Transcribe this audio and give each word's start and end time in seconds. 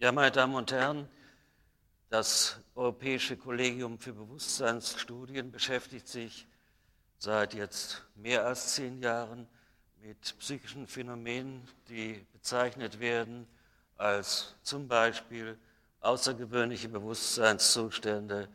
Ja, 0.00 0.12
meine 0.12 0.30
Damen 0.30 0.54
und 0.54 0.70
Herren, 0.70 1.08
das 2.08 2.60
Europäische 2.76 3.36
Kollegium 3.36 3.98
für 3.98 4.12
Bewusstseinsstudien 4.12 5.50
beschäftigt 5.50 6.06
sich 6.06 6.46
seit 7.18 7.52
jetzt 7.52 8.04
mehr 8.14 8.46
als 8.46 8.76
zehn 8.76 9.02
Jahren 9.02 9.48
mit 10.00 10.38
psychischen 10.38 10.86
Phänomenen, 10.86 11.66
die 11.88 12.24
bezeichnet 12.32 13.00
werden 13.00 13.48
als 13.96 14.54
zum 14.62 14.86
Beispiel 14.86 15.58
außergewöhnliche 15.98 16.88
Bewusstseinszustände, 16.88 18.48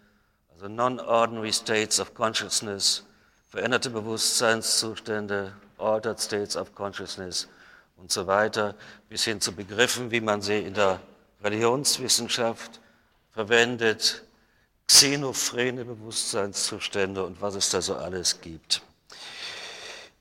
also 0.53 0.69
non-ordinary 0.69 1.51
states 1.51 1.99
of 1.99 2.13
consciousness, 2.13 3.03
veränderte 3.49 3.89
Bewusstseinszustände, 3.89 5.51
altered 5.77 6.21
states 6.21 6.55
of 6.55 6.73
consciousness 6.73 7.49
und 7.97 8.13
so 8.13 8.27
weiter, 8.27 8.75
bis 9.09 9.25
hin 9.25 9.41
zu 9.41 9.51
Begriffen, 9.51 10.09
wie 10.09 10.21
man 10.21 10.41
sie 10.41 10.59
in 10.59 10.73
der 10.73 11.01
Religionswissenschaft 11.43 12.79
verwendet, 13.31 14.23
xenophrene 14.87 15.85
Bewusstseinszustände 15.85 17.23
und 17.23 17.41
was 17.41 17.55
es 17.55 17.69
da 17.69 17.81
so 17.81 17.95
alles 17.95 18.41
gibt. 18.41 18.81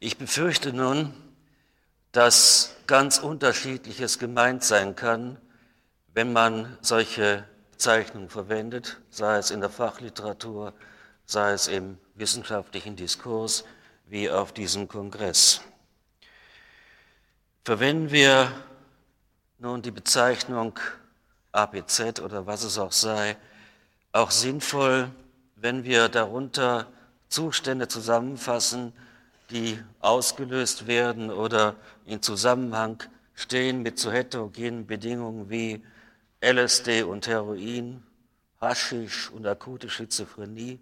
Ich 0.01 0.19
befürchte 0.19 0.73
nun, 0.73 1.15
dass 2.11 2.75
ganz 2.87 3.19
unterschiedliches 3.19 4.19
gemeint 4.19 4.65
sein 4.65 4.97
kann, 4.97 5.39
wenn 6.15 6.33
man 6.33 6.77
solche 6.81 7.45
Bezeichnungen 7.71 8.29
verwendet, 8.29 9.01
sei 9.11 9.39
es 9.39 9.51
in 9.51 9.61
der 9.61 9.71
Fachliteratur, 9.71 10.75
sei 11.25 11.53
es 11.53 11.69
im 11.69 11.99
wissenschaftlichen 12.15 12.97
Diskurs 12.97 13.65
wie 14.07 14.29
auf 14.29 14.53
diesem 14.53 14.89
Kongress. 14.89 15.63
Verwenden 17.65 18.11
wir 18.11 18.53
nun 19.59 19.83
die 19.83 19.91
Bezeichnung 19.91 20.79
APZ 21.53 22.21
oder 22.21 22.47
was 22.47 22.65
es 22.65 22.79
auch 22.79 22.93
sei, 22.93 23.37
auch 24.13 24.31
sinnvoll, 24.31 25.11
wenn 25.57 25.85
wir 25.85 26.09
darunter 26.09 26.89
Zustände 27.29 27.89
zusammenfassen, 27.89 28.93
die 29.51 29.79
ausgelöst 30.01 30.87
werden 30.87 31.31
oder 31.31 31.77
in 32.05 32.23
Zusammenhang 32.23 33.03
stehen 33.35 33.83
mit 33.83 33.99
so 33.99 34.11
heterogenen 34.11 34.87
Bedingungen 34.87 35.51
wie 35.51 35.83
LSD 36.41 37.03
und 37.03 37.27
Heroin, 37.27 38.03
Haschisch 38.61 39.31
und 39.31 39.47
akute 39.47 39.89
Schizophrenie, 39.89 40.81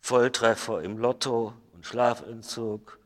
Volltreffer 0.00 0.82
im 0.82 0.98
Lotto 0.98 1.54
und 1.74 1.84
Schlafentzug, 1.86 2.98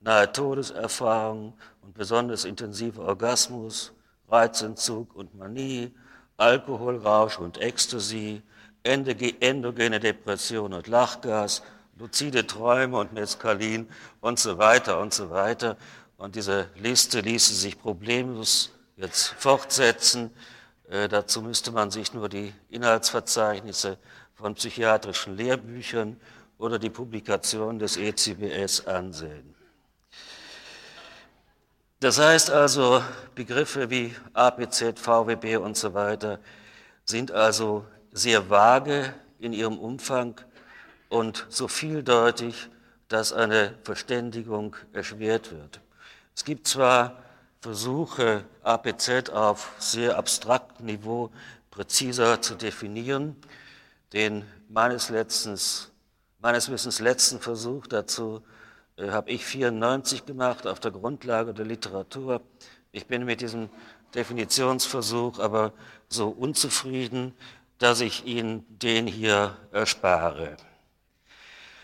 nahe 0.00 0.32
Todeserfahrung 0.32 1.54
und 1.82 1.94
besonders 1.94 2.44
intensiver 2.44 3.02
Orgasmus, 3.02 3.92
Reizentzug 4.28 5.14
und 5.14 5.34
Manie, 5.34 5.92
Alkoholrausch 6.40 7.38
und 7.38 7.58
Ecstasy, 7.58 8.42
endogene 8.82 10.00
Depression 10.00 10.72
und 10.72 10.86
Lachgas, 10.86 11.62
luzide 11.98 12.46
Träume 12.46 12.98
und 12.98 13.12
Mescalin 13.12 13.88
und 14.20 14.38
so 14.38 14.56
weiter 14.58 15.00
und 15.00 15.12
so 15.12 15.30
weiter. 15.30 15.76
Und 16.16 16.36
diese 16.36 16.68
Liste 16.76 17.20
ließe 17.20 17.54
sich 17.54 17.78
problemlos 17.78 18.70
jetzt 18.96 19.34
fortsetzen. 19.38 20.30
Äh, 20.88 21.08
dazu 21.08 21.42
müsste 21.42 21.72
man 21.72 21.90
sich 21.90 22.14
nur 22.14 22.28
die 22.28 22.52
Inhaltsverzeichnisse 22.70 23.98
von 24.34 24.54
psychiatrischen 24.54 25.36
Lehrbüchern 25.36 26.18
oder 26.58 26.78
die 26.78 26.90
Publikation 26.90 27.78
des 27.78 27.96
ECBS 27.96 28.86
ansehen. 28.86 29.54
Das 32.00 32.18
heißt 32.18 32.50
also, 32.50 33.04
Begriffe 33.34 33.90
wie 33.90 34.16
APZ, 34.32 34.98
VWB 34.98 35.58
und 35.58 35.76
so 35.76 35.92
weiter 35.92 36.38
sind 37.04 37.30
also 37.30 37.84
sehr 38.10 38.48
vage 38.48 39.12
in 39.38 39.52
ihrem 39.52 39.78
Umfang 39.78 40.40
und 41.10 41.46
so 41.50 41.68
vieldeutig, 41.68 42.70
dass 43.08 43.34
eine 43.34 43.74
Verständigung 43.84 44.76
erschwert 44.94 45.52
wird. 45.52 45.80
Es 46.34 46.44
gibt 46.44 46.66
zwar 46.66 47.22
Versuche, 47.60 48.44
APZ 48.62 49.28
auf 49.28 49.72
sehr 49.78 50.16
abstraktem 50.16 50.86
Niveau 50.86 51.30
präziser 51.70 52.40
zu 52.40 52.54
definieren. 52.54 53.36
Den 54.14 54.46
meines, 54.70 55.10
letztens, 55.10 55.90
meines 56.38 56.70
Wissens 56.70 56.98
letzten 56.98 57.40
Versuch 57.40 57.86
dazu 57.86 58.42
habe 59.08 59.30
ich 59.30 59.44
94 59.44 60.26
gemacht 60.26 60.66
auf 60.66 60.80
der 60.80 60.90
Grundlage 60.90 61.54
der 61.54 61.64
Literatur. 61.64 62.42
Ich 62.92 63.06
bin 63.06 63.24
mit 63.24 63.40
diesem 63.40 63.70
Definitionsversuch 64.14 65.38
aber 65.38 65.72
so 66.08 66.28
unzufrieden, 66.28 67.34
dass 67.78 68.00
ich 68.00 68.26
Ihnen 68.26 68.64
den 68.68 69.06
hier 69.06 69.56
erspare. 69.72 70.56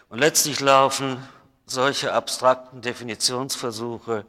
Und 0.08 0.18
letztlich 0.18 0.60
laufen 0.60 1.16
solche 1.64 2.12
abstrakten 2.12 2.80
Definitionsversuche 2.80 4.24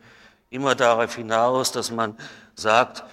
immer 0.50 0.76
darauf 0.76 1.16
hinaus, 1.16 1.72
dass 1.72 1.92
man 1.92 2.18
sagt, 2.56 3.04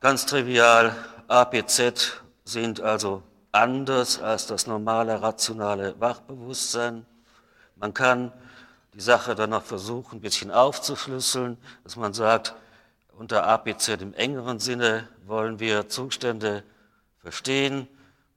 ganz 0.00 0.24
trivial, 0.24 0.94
APZ 1.28 2.20
sind 2.44 2.80
also 2.80 3.22
anders 3.52 4.20
als 4.20 4.46
das 4.46 4.66
normale 4.66 5.20
rationale 5.20 5.98
Wachbewusstsein. 6.00 7.04
Man 7.76 7.92
kann 7.92 8.32
die 8.94 9.00
Sache 9.00 9.34
dann 9.34 9.50
noch 9.50 9.62
versuchen, 9.64 10.18
ein 10.18 10.20
bisschen 10.20 10.50
aufzuschlüsseln, 10.50 11.58
dass 11.84 11.96
man 11.96 12.12
sagt, 12.12 12.54
unter 13.12 13.46
APZ 13.46 13.88
im 14.00 14.14
engeren 14.14 14.58
Sinne 14.58 15.08
wollen 15.26 15.60
wir 15.60 15.88
Zustände 15.88 16.64
verstehen, 17.18 17.86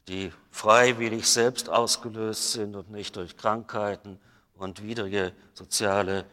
die 0.08 0.32
freiwillig 0.52 1.28
selbst 1.28 1.70
ausgelöst 1.70 2.52
sind 2.52 2.76
und 2.76 2.92
nicht 2.92 3.16
durch 3.16 3.38
Krankheiten 3.38 4.20
und 4.56 4.84
widrige 4.84 5.32
soziale 5.54 6.26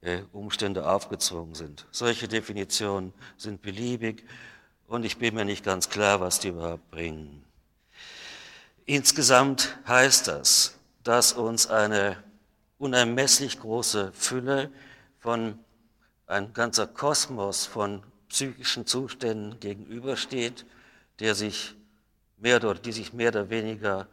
äh, 0.00 0.22
Umstände 0.32 0.88
aufgezwungen 0.88 1.54
sind. 1.54 1.86
Solche 1.90 2.28
Definitionen 2.28 3.12
sind 3.36 3.62
beliebig 3.62 4.24
und 4.86 5.04
ich 5.04 5.18
bin 5.18 5.34
mir 5.34 5.44
nicht 5.44 5.64
ganz 5.64 5.90
klar, 5.90 6.20
was 6.20 6.40
die 6.40 6.48
überhaupt 6.48 6.90
bringen. 6.90 7.44
Insgesamt 8.86 9.76
heißt 9.86 10.28
das, 10.28 10.78
dass 11.04 11.34
uns 11.34 11.66
eine 11.66 12.16
unermesslich 12.78 13.58
große 13.60 14.12
Fülle 14.12 14.70
von 15.18 15.58
ein 16.26 16.52
ganzer 16.52 16.86
Kosmos 16.86 17.66
von 17.66 18.02
psychischen 18.28 18.86
Zuständen 18.86 19.58
gegenübersteht, 19.60 20.66
der 21.18 21.34
sich 21.34 21.74
mehr 22.36 22.58
oder, 22.58 22.74
die 22.74 22.92
sich 22.92 23.12
mehr 23.12 23.30
oder 23.30 23.50
weniger 23.50 24.06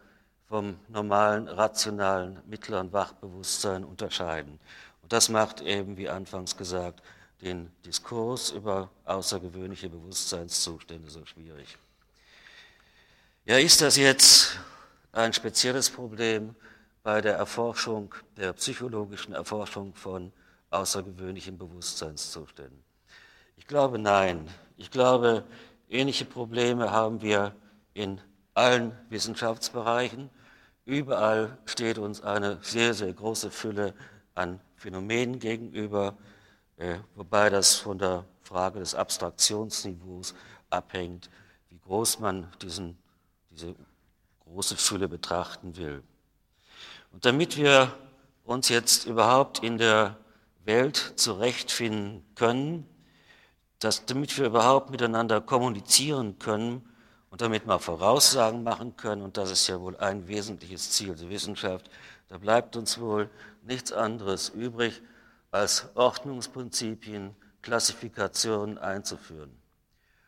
vom 0.48 0.80
normalen, 0.88 1.48
rationalen, 1.48 2.40
mittleren 2.48 2.94
Wachbewusstsein 2.94 3.84
unterscheiden. 3.84 4.60
Und 5.02 5.12
das 5.14 5.30
macht 5.30 5.62
eben, 5.62 5.98
wie 5.98 6.10
anfangs 6.10 6.56
gesagt, 6.56 7.02
den 7.42 7.72
Diskurs 7.86 8.52
über 8.52 8.90
außergewöhnliche 9.04 9.90
Bewusstseinszustände 9.90 11.10
so 11.10 11.26
schwierig. 11.26 11.78
Ja, 13.46 13.58
ist 13.58 13.82
das 13.82 13.98
jetzt 13.98 14.58
ein 15.12 15.34
spezielles 15.34 15.90
Problem 15.90 16.56
bei 17.06 17.22
der 17.22 17.36
Erforschung, 17.36 18.16
der 18.36 18.52
psychologischen 18.54 19.32
Erforschung 19.32 19.94
von 19.94 20.34
außergewöhnlichen 20.72 21.56
Bewusstseinszuständen? 21.56 22.84
Ich 23.58 23.68
glaube 23.68 24.00
nein. 24.00 24.50
Ich 24.76 24.90
glaube, 24.90 25.44
ähnliche 25.88 26.26
Probleme 26.26 26.90
haben 26.90 27.22
wir 27.22 27.56
in 27.94 28.20
allen 28.56 28.92
Wissenschaftsbereichen. 29.10 30.32
Überall 30.84 31.60
steht 31.66 32.00
uns 32.00 32.24
eine 32.24 32.58
sehr, 32.64 32.96
sehr 32.96 33.14
große 33.14 33.52
Fülle 33.52 33.94
an 34.34 34.60
Phänomenen 34.76 35.38
gegenüber, 35.38 36.18
äh, 36.78 36.98
wobei 37.14 37.52
das 37.52 37.76
von 37.76 38.00
der 38.00 38.26
Frage 38.42 38.80
des 38.80 38.96
Abstraktionsniveaus 38.96 40.34
abhängt, 40.72 41.30
wie 41.70 41.78
groß 41.78 42.18
man 42.18 42.52
diesen, 42.64 42.98
diese 43.52 43.76
große 44.40 44.76
Fülle 44.76 45.08
betrachten 45.08 45.78
will. 45.78 46.02
Und 47.16 47.24
damit 47.24 47.56
wir 47.56 47.94
uns 48.44 48.68
jetzt 48.68 49.06
überhaupt 49.06 49.64
in 49.64 49.78
der 49.78 50.18
Welt 50.66 51.14
zurechtfinden 51.16 52.26
können, 52.36 52.86
dass, 53.80 54.06
damit 54.06 54.38
wir 54.38 54.48
überhaupt 54.48 54.90
miteinander 54.90 55.40
kommunizieren 55.40 56.40
können, 56.40 56.88
und 57.30 57.40
damit 57.42 57.66
wir 57.66 57.80
Voraussagen 57.80 58.64
machen 58.64 58.98
können, 58.98 59.22
und 59.22 59.38
das 59.38 59.50
ist 59.50 59.68
ja 59.68 59.80
wohl 59.80 59.96
ein 59.96 60.28
wesentliches 60.28 60.92
Ziel 60.92 61.16
der 61.16 61.30
Wissenschaft, 61.30 61.90
da 62.28 62.38
bleibt 62.38 62.76
uns 62.76 63.00
wohl 63.00 63.30
nichts 63.64 63.94
anderes 63.94 64.50
übrig, 64.50 65.02
als 65.52 65.88
Ordnungsprinzipien, 65.96 67.34
Klassifikationen 67.62 68.78
einzuführen. 68.78 69.58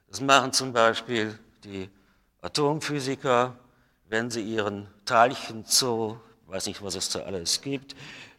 Das 0.07 0.21
machen 0.21 0.53
zum 0.53 0.71
Beispiel 0.71 1.37
die 1.65 1.89
Atomphysiker, 2.41 3.57
wenn 4.07 4.31
sie 4.31 4.41
ihren 4.41 4.87
Teilchenzoo, 5.03 6.17
weiß 6.47 6.67
nicht, 6.67 6.81
was 6.81 6.95
es 6.95 7.09
da 7.09 7.19
alles 7.19 7.61
gibt, 7.61 7.95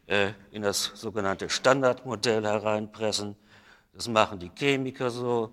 äh, 0.06 0.32
in 0.50 0.62
das 0.62 0.92
sogenannte 0.94 1.48
Standardmodell 1.48 2.42
hereinpressen. 2.42 3.36
Das 3.92 4.08
machen 4.08 4.38
die 4.38 4.50
Chemiker 4.54 5.10
so, 5.10 5.52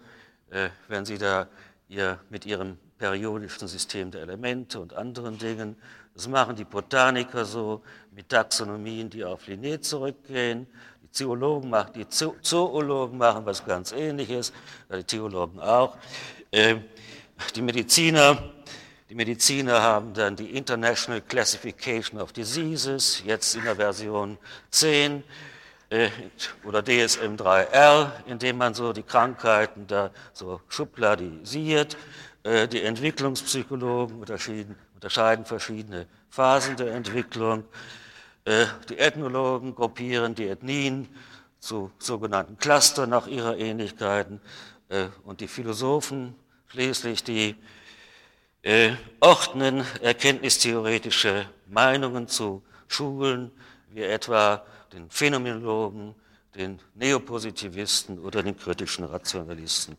äh, 0.49 0.69
wenn 0.87 1.05
sie 1.05 1.17
da 1.17 1.47
ihr 1.87 2.19
mit 2.29 2.45
ihrem 2.45 2.77
periodischen 2.97 3.67
System 3.67 4.11
der 4.11 4.21
Elemente 4.21 4.79
und 4.79 4.93
anderen 4.93 5.37
Dingen. 5.37 5.75
Das 6.13 6.27
machen 6.27 6.55
die 6.55 6.63
Botaniker 6.63 7.43
so 7.43 7.81
mit 8.11 8.29
Taxonomien, 8.29 9.09
die 9.09 9.23
auf 9.25 9.47
Linné 9.47 9.81
zurückgehen. 9.81 10.65
Die 11.03 11.11
Zoologen 11.11 11.69
machen, 11.69 11.91
die 11.93 12.07
Zoologen 12.07 13.17
machen 13.17 13.45
was 13.45 13.65
ganz 13.65 13.91
Ähnliches, 13.91 14.53
die 14.91 15.03
Theologen 15.03 15.59
auch. 15.59 15.97
Ähm, 16.51 16.85
die 17.55 17.61
Mediziner, 17.61 18.37
die 19.09 19.15
Mediziner 19.15 19.81
haben 19.81 20.13
dann 20.13 20.35
die 20.35 20.57
International 20.57 21.21
Classification 21.21 22.19
of 22.19 22.33
Diseases, 22.33 23.21
jetzt 23.23 23.55
in 23.55 23.63
der 23.63 23.75
Version 23.75 24.37
10 24.71 25.23
äh, 25.89 26.09
oder 26.63 26.79
DSM-3R, 26.79 28.11
indem 28.25 28.57
man 28.57 28.73
so 28.73 28.93
die 28.93 29.03
Krankheiten 29.03 29.85
da 29.85 30.09
so 30.33 30.59
schubladisiert. 30.69 31.97
Äh, 32.41 32.67
die 32.67 32.81
Entwicklungspsychologen 32.81 34.19
unterscheiden 34.19 35.45
verschiedene 35.45 36.07
Phasen 36.29 36.75
der 36.75 36.95
Entwicklung. 36.95 37.63
Äh, 38.45 38.65
die 38.89 38.97
Ethnologen 38.97 39.75
gruppieren 39.75 40.33
die 40.33 40.47
Ethnien 40.47 41.07
zu 41.59 41.91
sogenannten 41.99 42.57
Cluster 42.57 43.05
nach 43.05 43.27
ihrer 43.27 43.57
Ähnlichkeiten. 43.57 44.39
Und 45.23 45.41
die 45.41 45.47
Philosophen 45.47 46.35
schließlich, 46.67 47.23
die 47.23 47.55
ordnen 49.19 49.85
erkenntnistheoretische 50.01 51.47
Meinungen 51.67 52.27
zu 52.27 52.63
Schulen, 52.87 53.51
wie 53.89 54.01
etwa 54.01 54.65
den 54.91 55.09
Phänomenologen, 55.09 56.15
den 56.55 56.79
Neopositivisten 56.95 58.19
oder 58.19 58.41
den 58.41 58.57
kritischen 58.57 59.05
Rationalisten 59.05 59.97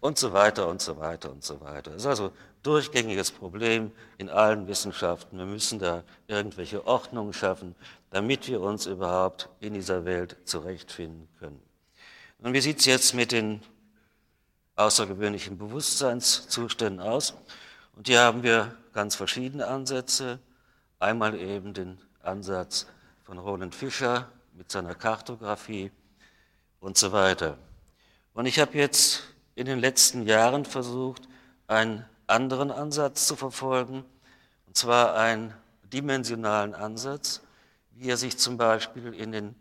und 0.00 0.18
so 0.18 0.32
weiter 0.32 0.68
und 0.68 0.80
so 0.80 0.98
weiter 0.98 1.30
und 1.30 1.44
so 1.44 1.60
weiter. 1.60 1.92
Das 1.92 2.02
ist 2.02 2.06
also 2.06 2.32
durchgängiges 2.62 3.30
Problem 3.30 3.92
in 4.16 4.28
allen 4.28 4.66
Wissenschaften. 4.66 5.38
Wir 5.38 5.46
müssen 5.46 5.78
da 5.78 6.02
irgendwelche 6.26 6.86
Ordnungen 6.86 7.32
schaffen, 7.32 7.74
damit 8.10 8.48
wir 8.48 8.60
uns 8.60 8.86
überhaupt 8.86 9.48
in 9.60 9.74
dieser 9.74 10.04
Welt 10.04 10.36
zurechtfinden 10.44 11.28
können. 11.38 11.60
Und 12.40 12.52
wie 12.52 12.60
sieht 12.60 12.80
es 12.80 12.86
jetzt 12.86 13.14
mit 13.14 13.32
den 13.32 13.60
außergewöhnlichen 14.76 15.58
Bewusstseinszuständen 15.58 17.00
aus? 17.00 17.34
Und 17.98 18.06
hier 18.06 18.20
haben 18.20 18.44
wir 18.44 18.76
ganz 18.92 19.16
verschiedene 19.16 19.66
Ansätze. 19.66 20.38
Einmal 21.00 21.34
eben 21.34 21.74
den 21.74 21.98
Ansatz 22.22 22.86
von 23.24 23.38
Roland 23.38 23.74
Fischer, 23.74 24.28
mit 24.52 24.70
seiner 24.70 24.94
Kartografie 24.94 25.90
und 26.78 26.96
so 26.96 27.10
weiter. 27.10 27.58
Und 28.34 28.46
ich 28.46 28.60
habe 28.60 28.78
jetzt 28.78 29.24
in 29.56 29.66
den 29.66 29.80
letzten 29.80 30.22
Jahren 30.28 30.64
versucht, 30.64 31.22
einen 31.66 32.04
anderen 32.28 32.70
Ansatz 32.70 33.26
zu 33.26 33.34
verfolgen, 33.34 34.04
und 34.68 34.76
zwar 34.76 35.16
einen 35.16 35.52
dimensionalen 35.92 36.76
Ansatz, 36.76 37.42
wie 37.90 38.10
er 38.10 38.16
sich 38.16 38.38
zum 38.38 38.56
Beispiel 38.58 39.12
in 39.12 39.32
den 39.32 39.56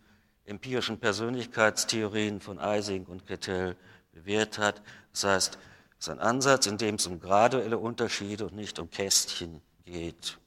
empirischen 0.45 0.99
Persönlichkeitstheorien 0.99 2.39
von 2.39 2.59
Ising 2.59 3.07
und 3.07 3.25
Kettel 3.25 3.75
bewährt 4.11 4.59
hat. 4.59 4.83
Das 5.11 5.23
heißt, 5.23 5.57
es 5.99 6.07
ist 6.07 6.13
ein 6.13 6.19
Ansatz, 6.19 6.67
in 6.67 6.77
dem 6.77 6.95
es 6.95 7.07
um 7.07 7.19
graduelle 7.19 7.77
Unterschiede 7.77 8.45
und 8.45 8.55
nicht 8.55 8.79
um 8.79 8.89
Kästchen 8.89 9.61
geht. 9.85 10.37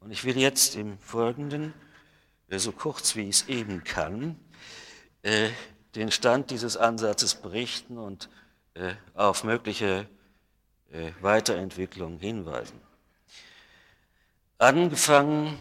Und 0.00 0.10
ich 0.10 0.24
will 0.24 0.38
jetzt 0.38 0.76
im 0.76 0.98
Folgenden 0.98 1.74
äh, 2.48 2.58
so 2.58 2.72
kurz 2.72 3.16
wie 3.16 3.28
ich 3.28 3.40
es 3.40 3.48
eben 3.48 3.84
kann, 3.84 4.38
äh, 5.22 5.50
den 5.94 6.10
Stand 6.10 6.50
dieses 6.50 6.76
Ansatzes 6.76 7.34
berichten 7.34 7.98
und 7.98 8.28
äh, 8.74 8.94
auf 9.14 9.44
mögliche 9.44 10.08
Weiterentwicklungen 11.20 12.20
hinweisen. 12.20 12.80
Angefangen 14.56 15.58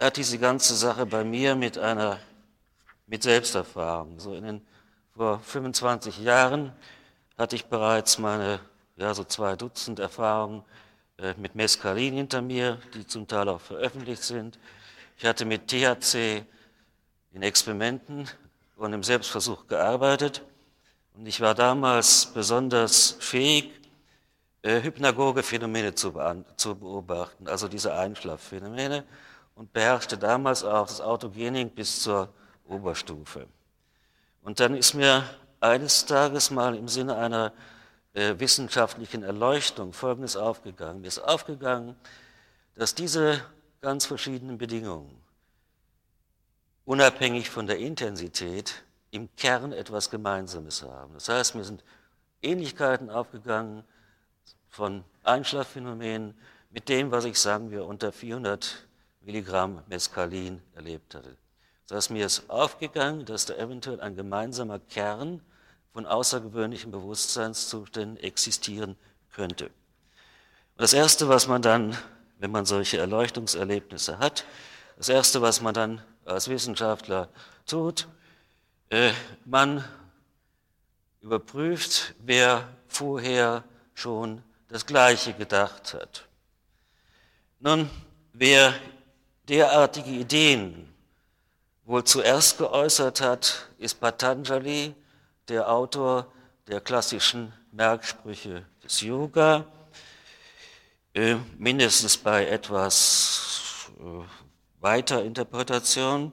hat 0.00 0.16
diese 0.16 0.38
ganze 0.38 0.76
Sache 0.76 1.04
bei 1.04 1.24
mir 1.24 1.56
mit 1.56 1.76
einer 1.76 2.20
mit 3.08 3.24
Selbsterfahrung. 3.24 4.20
So 4.20 4.34
in 4.34 4.44
den, 4.44 4.66
vor 5.16 5.40
25 5.40 6.20
Jahren 6.20 6.72
hatte 7.36 7.56
ich 7.56 7.66
bereits 7.66 8.18
meine 8.18 8.60
ja, 8.98 9.14
so 9.14 9.24
zwei 9.24 9.56
Dutzend 9.56 9.98
Erfahrungen 9.98 10.62
mit 11.36 11.54
Mescalin 11.54 12.14
hinter 12.14 12.42
mir, 12.42 12.78
die 12.94 13.06
zum 13.06 13.26
Teil 13.26 13.48
auch 13.48 13.60
veröffentlicht 13.60 14.22
sind. 14.22 14.58
Ich 15.16 15.24
hatte 15.24 15.44
mit 15.44 15.66
THC 15.66 16.44
in 17.32 17.42
Experimenten 17.42 18.28
und 18.76 18.92
im 18.92 19.02
Selbstversuch 19.02 19.66
gearbeitet 19.66 20.42
und 21.14 21.26
ich 21.26 21.40
war 21.40 21.54
damals 21.54 22.26
besonders 22.26 23.16
fähig, 23.18 23.72
äh, 24.62 24.82
hypnagoge 24.82 25.42
Phänomene 25.42 25.94
zu, 25.94 26.14
zu, 26.56 26.76
beobachten, 26.76 27.48
also 27.48 27.66
diese 27.66 27.94
Einschlafphänomene 27.94 29.04
und 29.56 29.72
beherrschte 29.72 30.16
damals 30.16 30.62
auch 30.62 30.86
das 30.86 31.00
Autogening 31.00 31.70
bis 31.70 32.02
zur 32.02 32.28
Oberstufe. 32.68 33.48
Und 34.42 34.60
dann 34.60 34.76
ist 34.76 34.94
mir 34.94 35.24
eines 35.60 36.06
Tages 36.06 36.52
mal 36.52 36.76
im 36.76 36.86
Sinne 36.86 37.16
einer 37.16 37.52
äh, 38.18 38.40
wissenschaftlichen 38.40 39.22
Erleuchtung 39.22 39.92
Folgendes 39.92 40.36
aufgegangen. 40.36 41.02
Mir 41.02 41.06
ist 41.06 41.20
aufgegangen, 41.20 41.94
dass 42.74 42.94
diese 42.96 43.40
ganz 43.80 44.06
verschiedenen 44.06 44.58
Bedingungen, 44.58 45.22
unabhängig 46.84 47.48
von 47.48 47.68
der 47.68 47.78
Intensität, 47.78 48.82
im 49.12 49.28
Kern 49.36 49.72
etwas 49.72 50.10
Gemeinsames 50.10 50.82
haben. 50.82 51.14
Das 51.14 51.28
heißt, 51.28 51.54
mir 51.54 51.62
sind 51.62 51.84
Ähnlichkeiten 52.42 53.08
aufgegangen 53.08 53.84
von 54.68 55.04
Einschlafphänomenen 55.22 56.34
mit 56.70 56.88
dem, 56.88 57.12
was 57.12 57.24
ich, 57.24 57.38
sagen 57.38 57.70
wir, 57.70 57.86
unter 57.86 58.10
400 58.10 58.86
Milligramm 59.20 59.82
Mescalin 59.86 60.60
erlebt 60.74 61.14
hatte. 61.14 61.36
Das 61.86 61.96
heißt, 61.96 62.10
mir 62.10 62.26
ist 62.26 62.50
aufgegangen, 62.50 63.24
dass 63.24 63.46
da 63.46 63.54
eventuell 63.54 64.00
ein 64.00 64.16
gemeinsamer 64.16 64.80
Kern 64.80 65.40
von 65.98 66.06
außergewöhnlichen 66.06 66.90
Bewusstseinszuständen 66.92 68.22
existieren 68.22 68.96
könnte. 69.32 69.66
Und 69.66 69.72
das 70.82 70.92
Erste, 70.92 71.28
was 71.28 71.46
man 71.46 71.60
dann 71.60 71.96
wenn 72.38 72.50
man 72.50 72.64
solche 72.64 72.98
Erleuchtungserlebnisse 72.98 74.18
hat. 74.18 74.44
Das 74.96 75.08
Erste, 75.08 75.42
was 75.42 75.60
man 75.60 75.74
dann 75.74 76.02
als 76.24 76.48
Wissenschaftler 76.48 77.28
tut, 77.66 78.08
äh, 78.90 79.12
man 79.44 79.84
überprüft, 81.20 82.14
wer 82.20 82.68
vorher 82.86 83.64
schon 83.94 84.42
das 84.68 84.86
Gleiche 84.86 85.34
gedacht 85.34 85.94
hat. 85.94 86.28
Nun, 87.60 87.90
wer 88.32 88.74
derartige 89.48 90.10
Ideen 90.10 90.92
wohl 91.84 92.04
zuerst 92.04 92.58
geäußert 92.58 93.20
hat, 93.20 93.68
ist 93.78 94.00
Patanjali, 94.00 94.94
der 95.48 95.70
Autor 95.70 96.30
der 96.66 96.80
klassischen 96.80 97.52
Merksprüche 97.72 98.64
des 98.84 99.00
Yoga. 99.00 99.64
Äh, 101.14 101.36
mindestens 101.56 102.16
bei 102.16 102.46
etwas 102.46 103.90
äh, 103.98 104.24
weiter 104.80 105.24
Interpretation. 105.24 106.32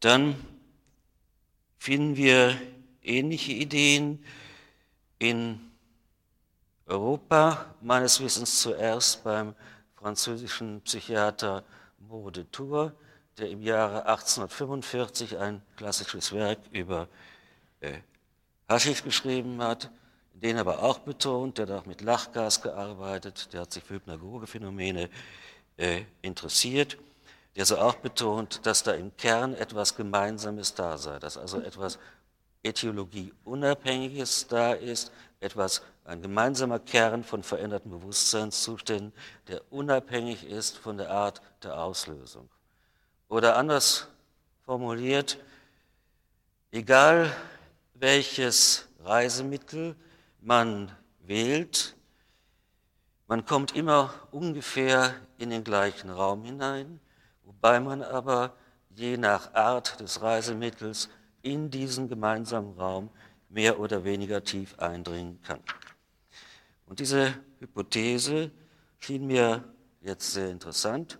Dann 0.00 0.34
finden 1.78 2.16
wir 2.16 2.60
ähnliche 3.02 3.52
Ideen 3.52 4.24
in 5.18 5.60
Europa, 6.86 7.66
meines 7.80 8.20
Wissens 8.20 8.60
zuerst 8.60 9.22
beim 9.22 9.54
französischen 9.94 10.80
Psychiater 10.82 11.62
Maurice 11.98 12.32
de 12.32 12.44
Tour, 12.50 12.92
der 13.38 13.50
im 13.50 13.62
Jahre 13.62 14.06
1845 14.06 15.38
ein 15.38 15.62
klassisches 15.76 16.32
Werk 16.32 16.58
über 16.72 17.08
Haschisch 18.68 19.02
geschrieben 19.02 19.62
hat 19.62 19.90
den 20.40 20.56
aber 20.56 20.82
auch 20.82 21.00
betont, 21.00 21.58
der 21.58 21.66
hat 21.66 21.82
auch 21.82 21.86
mit 21.86 22.00
Lachgas 22.00 22.62
gearbeitet, 22.62 23.52
der 23.52 23.62
hat 23.62 23.72
sich 23.72 23.84
für 23.84 23.94
Hypnagoge-Phänomene 23.94 25.10
äh, 25.76 26.02
interessiert, 26.22 26.96
der 27.56 27.66
so 27.66 27.78
auch 27.78 27.96
betont, 27.96 28.64
dass 28.64 28.82
da 28.82 28.92
im 28.92 29.14
Kern 29.16 29.54
etwas 29.54 29.96
Gemeinsames 29.96 30.74
da 30.74 30.96
sei, 30.96 31.18
dass 31.18 31.36
also 31.36 31.60
etwas 31.60 31.98
Äthiologie-Unabhängiges 32.62 34.46
da 34.48 34.72
ist, 34.72 35.12
etwas, 35.40 35.82
ein 36.04 36.22
gemeinsamer 36.22 36.78
Kern 36.78 37.22
von 37.22 37.42
veränderten 37.42 37.90
Bewusstseinszuständen, 37.90 39.12
der 39.48 39.60
unabhängig 39.70 40.44
ist 40.44 40.76
von 40.76 40.96
der 40.96 41.10
Art 41.10 41.40
der 41.62 41.80
Auslösung. 41.82 42.48
Oder 43.28 43.56
anders 43.56 44.08
formuliert, 44.64 45.38
egal 46.72 47.30
welches 48.00 48.88
Reisemittel 49.00 49.94
man 50.40 50.90
wählt, 51.20 51.94
man 53.26 53.44
kommt 53.44 53.76
immer 53.76 54.12
ungefähr 54.32 55.14
in 55.38 55.50
den 55.50 55.62
gleichen 55.62 56.10
Raum 56.10 56.44
hinein, 56.44 56.98
wobei 57.44 57.78
man 57.78 58.02
aber 58.02 58.56
je 58.96 59.16
nach 59.16 59.54
Art 59.54 60.00
des 60.00 60.20
Reisemittels 60.20 61.08
in 61.42 61.70
diesen 61.70 62.08
gemeinsamen 62.08 62.76
Raum 62.76 63.10
mehr 63.48 63.78
oder 63.78 64.04
weniger 64.04 64.42
tief 64.42 64.78
eindringen 64.78 65.40
kann. 65.42 65.60
Und 66.86 66.98
diese 66.98 67.34
Hypothese 67.60 68.50
schien 68.98 69.26
mir 69.26 69.62
jetzt 70.00 70.32
sehr 70.32 70.50
interessant, 70.50 71.18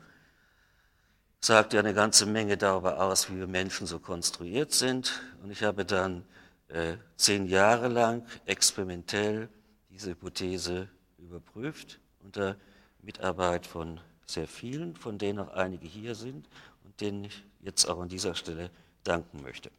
sagt 1.41 1.75
ja 1.75 1.81
eine 1.81 1.95
ganze 1.95 2.27
Menge 2.27 2.57
darüber 2.57 3.01
aus, 3.01 3.31
wie 3.31 3.39
wir 3.39 3.47
Menschen 3.47 3.87
so 3.87 3.99
konstruiert 3.99 4.73
sind. 4.73 5.23
Und 5.43 5.51
ich 5.51 5.63
habe 5.63 5.85
dann 5.85 6.25
äh, 6.73 6.97
zehn 7.17 7.47
Jahre 7.47 7.89
lang 7.89 8.27
experimentell 8.47 9.49
diese 9.91 10.11
Hypothese 10.11 10.89
überprüft 11.19 12.00
unter 12.23 12.57
Mitarbeit 13.03 13.67
von 13.67 14.00
sehr 14.27 14.47
vielen, 14.47 14.95
von 14.95 15.19
denen 15.19 15.41
auch 15.41 15.53
einige 15.53 15.87
hier 15.87 16.15
sind 16.15 16.49
und 16.85 17.00
denen 17.00 17.25
ich 17.25 17.43
jetzt 17.61 17.87
auch 17.87 18.00
an 18.00 18.09
dieser 18.09 18.35
Stelle 18.35 18.71
danken 19.05 19.43
möchte. 19.43 19.71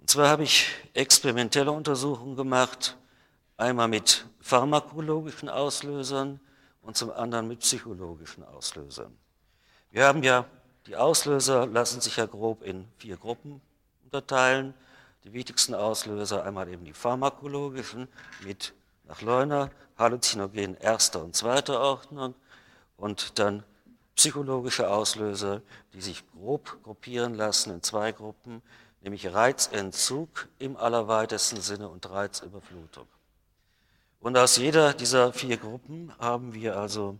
Und 0.00 0.10
zwar 0.10 0.28
habe 0.28 0.42
ich 0.42 0.68
experimentelle 0.94 1.70
Untersuchungen 1.70 2.36
gemacht, 2.36 2.96
einmal 3.56 3.88
mit 3.88 4.26
pharmakologischen 4.40 5.48
Auslösern 5.48 6.40
und 6.82 6.96
zum 6.96 7.10
anderen 7.10 7.48
mit 7.48 7.60
psychologischen 7.60 8.44
Auslösern. 8.44 9.16
Wir 9.90 10.06
haben 10.06 10.22
ja, 10.22 10.44
die 10.86 10.96
Auslöser 10.96 11.66
lassen 11.66 12.00
sich 12.00 12.16
ja 12.16 12.26
grob 12.26 12.62
in 12.62 12.86
vier 12.98 13.16
Gruppen 13.16 13.60
unterteilen. 14.04 14.74
Die 15.26 15.32
wichtigsten 15.32 15.74
Auslöser 15.74 16.44
einmal 16.44 16.68
eben 16.68 16.84
die 16.84 16.92
pharmakologischen 16.92 18.06
mit 18.44 18.74
nach 19.08 19.22
Leuner, 19.22 19.72
Halluzinogen 19.98 20.76
erster 20.76 21.20
und 21.20 21.34
zweiter 21.34 21.80
Ordnung 21.80 22.36
und 22.96 23.36
dann 23.40 23.64
psychologische 24.14 24.88
Auslöser, 24.88 25.62
die 25.94 26.00
sich 26.00 26.22
grob 26.30 26.80
gruppieren 26.84 27.34
lassen 27.34 27.72
in 27.72 27.82
zwei 27.82 28.12
Gruppen, 28.12 28.62
nämlich 29.00 29.34
Reizentzug 29.34 30.46
im 30.60 30.76
allerweitesten 30.76 31.60
Sinne 31.60 31.88
und 31.88 32.08
Reizüberflutung. 32.08 33.08
Und 34.20 34.38
aus 34.38 34.58
jeder 34.58 34.94
dieser 34.94 35.32
vier 35.32 35.56
Gruppen 35.56 36.12
haben 36.20 36.54
wir 36.54 36.76
also 36.76 37.18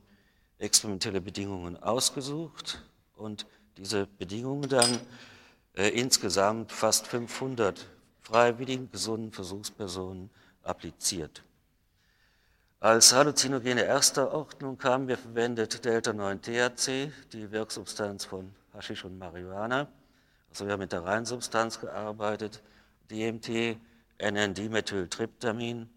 experimentelle 0.58 1.20
Bedingungen 1.20 1.76
ausgesucht 1.82 2.84
und 3.16 3.46
diese 3.76 4.06
Bedingungen 4.06 4.68
dann 4.68 5.00
äh, 5.74 5.88
insgesamt 5.88 6.70
fast 6.70 7.08
500 7.08 7.88
freiwilligen, 8.26 8.90
gesunden 8.90 9.30
Versuchspersonen 9.30 10.30
appliziert. 10.64 11.44
Als 12.80 13.12
Halluzinogene 13.12 13.84
erster 13.84 14.32
Ordnung 14.32 14.82
haben 14.82 15.06
wir 15.06 15.16
verwendet 15.16 15.84
Delta-9-THC, 15.84 17.12
die 17.32 17.52
Wirksubstanz 17.52 18.24
von 18.24 18.52
Haschisch 18.74 19.04
und 19.04 19.16
Marihuana. 19.16 19.86
Also 20.50 20.66
wir 20.66 20.72
haben 20.72 20.80
mit 20.80 20.90
der 20.90 21.04
Reinsubstanz 21.04 21.78
gearbeitet, 21.80 22.64
DMT, 23.12 23.78
NN-Dimethyltryptamin, 24.18 25.88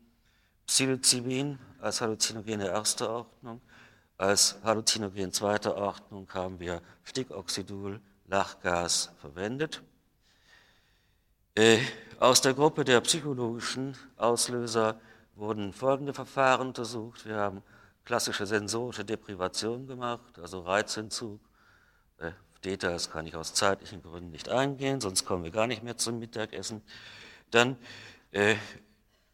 Psilocybin 0.68 1.58
als 1.82 2.00
Halluzinogene 2.00 2.68
erster 2.68 3.10
Ordnung. 3.10 3.60
Als 4.20 4.60
Halluzinogen 4.64 5.34
zweiter 5.34 5.76
Ordnung 5.76 6.28
haben 6.32 6.60
wir 6.60 6.84
Stickoxidul, 7.06 8.00
Lachgas 8.28 9.10
verwendet. 9.20 9.82
Äh, 11.60 11.82
aus 12.22 12.40
der 12.40 12.54
Gruppe 12.54 12.86
der 12.86 13.02
psychologischen 13.02 13.94
Auslöser 14.16 14.98
wurden 15.36 15.74
folgende 15.74 16.14
Verfahren 16.14 16.68
untersucht. 16.68 17.26
Wir 17.26 17.36
haben 17.36 17.64
klassische 18.06 18.46
sensorische 18.46 19.04
Deprivation 19.04 19.86
gemacht, 19.86 20.40
also 20.40 20.62
Reizentzug. 20.62 21.42
Äh, 22.18 22.32
Details 22.64 23.12
kann 23.12 23.28
ich 23.28 23.36
aus 23.36 23.54
zeitlichen 23.54 24.02
Gründen 24.02 24.32
nicht 24.32 24.48
eingehen, 24.48 25.02
sonst 25.02 25.26
kommen 25.26 25.44
wir 25.44 25.52
gar 25.52 25.68
nicht 25.68 25.84
mehr 25.84 25.98
zum 25.98 26.20
Mittagessen. 26.20 26.82
Dann 27.52 27.76
äh, 28.32 28.56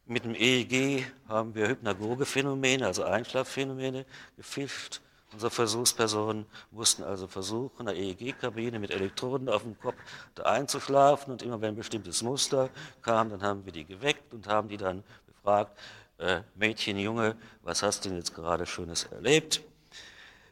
mit 0.08 0.26
dem 0.26 0.34
EEG 0.34 1.06
haben 1.28 1.54
wir 1.54 1.68
Hypnagoge-Phänomene, 1.68 2.88
also 2.88 3.04
Einschlafphänomene, 3.04 4.04
gefischt. 4.36 5.00
Unsere 5.36 5.52
Versuchspersonen 5.52 6.46
mussten 6.72 7.04
also 7.04 7.28
versuchen, 7.28 7.82
in 7.82 7.86
der 7.88 7.96
EEG-Kabine 7.98 8.80
mit 8.80 8.90
Elektroden 8.90 9.50
auf 9.50 9.64
dem 9.64 9.78
Kopf 9.78 9.98
einzuschlafen 10.42 11.34
und 11.34 11.42
immer 11.42 11.60
wenn 11.60 11.74
ein 11.74 11.76
bestimmtes 11.76 12.24
Muster 12.24 12.70
kam, 13.02 13.30
dann 13.30 13.44
haben 13.44 13.66
wir 13.66 13.74
die 13.74 13.84
geweckt 13.84 14.34
und 14.34 14.48
haben 14.48 14.70
die 14.70 14.78
dann 14.78 15.04
befragt, 15.28 15.78
äh, 16.20 16.40
Mädchen, 16.56 16.98
Junge, 16.98 17.36
was 17.64 17.84
hast 17.84 18.06
du 18.06 18.10
denn 18.10 18.18
jetzt 18.18 18.34
gerade 18.34 18.66
Schönes 18.66 19.04
erlebt? 19.12 19.62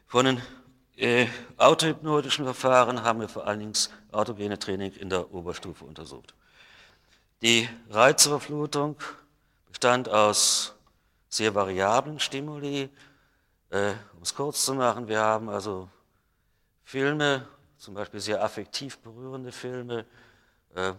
Von 0.06 0.26
den 0.26 0.42
äh, 0.98 1.28
autohypnotischen 1.56 2.44
Verfahren 2.44 3.02
haben 3.02 3.20
wir 3.20 3.28
vor 3.30 3.46
allen 3.46 3.60
Dingen 3.60 3.72
autogene 4.12 4.58
Training 4.58 4.92
in 4.92 5.08
der 5.08 5.32
Oberstufe 5.32 5.86
untersucht. 5.86 6.34
Die 7.40 7.70
Reizüberflutung 7.88 8.96
bestand 9.66 10.10
aus 10.10 10.74
sehr 11.30 11.54
variablen 11.54 12.20
Stimuli. 12.20 12.90
Äh, 13.74 13.94
um 14.14 14.22
es 14.22 14.32
kurz 14.32 14.64
zu 14.64 14.72
machen, 14.72 15.08
wir 15.08 15.18
haben 15.18 15.48
also 15.48 15.88
Filme, 16.84 17.44
zum 17.76 17.94
Beispiel 17.94 18.20
sehr 18.20 18.40
affektiv 18.40 18.98
berührende 18.98 19.50
Filme, 19.50 20.06
äh, 20.76 20.92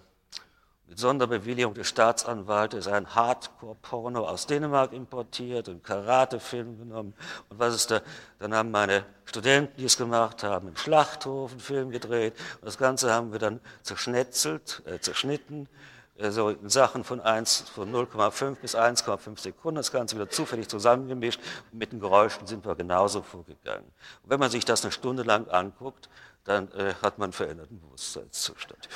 mit 0.85 0.99
Sonderbewilligung 0.99 1.73
des 1.73 1.87
Staatsanwaltes 1.87 2.89
ein 2.89 3.15
Hardcore-Porno 3.15 4.27
aus 4.27 4.45
Dänemark 4.45 4.91
importiert, 4.91 5.69
einen 5.69 5.83
Karate-Film 5.83 6.77
genommen. 6.77 7.13
Und 7.47 7.59
was 7.59 7.75
ist 7.75 7.91
da? 7.91 8.01
Dann 8.39 8.53
haben 8.53 8.71
meine 8.71 9.05
Studenten, 9.23 9.77
die 9.77 9.85
es 9.85 9.95
gemacht 9.95 10.43
haben, 10.43 10.67
einen 10.67 10.75
Schlachthof, 10.75 11.51
einen 11.51 11.61
Film 11.61 11.91
gedreht. 11.91 12.33
Und 12.55 12.65
das 12.65 12.77
Ganze 12.77 13.13
haben 13.13 13.31
wir 13.31 13.39
dann 13.39 13.61
zerschnetzelt, 13.83 14.83
äh, 14.85 14.99
zerschnitten 14.99 15.69
so 16.17 16.49
in 16.49 16.69
Sachen 16.69 17.03
von, 17.03 17.19
1, 17.19 17.65
von 17.73 17.93
0,5 17.93 18.55
bis 18.55 18.75
1,5 18.75 19.39
Sekunden, 19.39 19.75
das 19.75 19.91
Ganze 19.91 20.15
wieder 20.15 20.29
zufällig 20.29 20.69
zusammengemischt 20.69 21.41
mit 21.71 21.91
den 21.91 21.99
Geräuschen 21.99 22.47
sind 22.47 22.65
wir 22.65 22.75
genauso 22.75 23.21
vorgegangen. 23.21 23.91
Und 24.23 24.29
wenn 24.29 24.39
man 24.39 24.49
sich 24.49 24.63
das 24.63 24.83
eine 24.83 24.91
Stunde 24.93 25.23
lang 25.23 25.49
anguckt, 25.49 26.09
dann 26.45 26.71
äh, 26.73 26.93
hat 27.01 27.17
man 27.17 27.25
einen 27.25 27.33
veränderten 27.33 27.81
Bewusstseinszustand. 27.81 28.87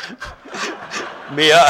mehr, 1.35 1.67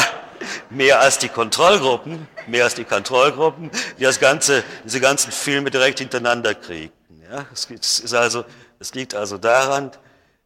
mehr 0.70 1.00
als 1.00 1.18
die 1.18 1.30
Kontrollgruppen, 1.30 2.28
mehr 2.48 2.66
als 2.66 2.76
die 2.76 2.84
Kontrollgruppen, 2.84 3.72
die 3.98 4.04
das 4.04 4.20
ganze, 4.20 4.64
diese 4.84 5.00
ganzen 5.00 5.32
Filme 5.32 5.72
direkt 5.72 6.00
hintereinander 6.00 6.54
kriegten. 6.54 7.24
Ja? 7.24 7.46
Es, 7.52 7.66
ist 7.66 8.14
also, 8.14 8.46
es 8.78 8.94
liegt 8.94 9.16
also 9.16 9.38
daran, 9.38 9.92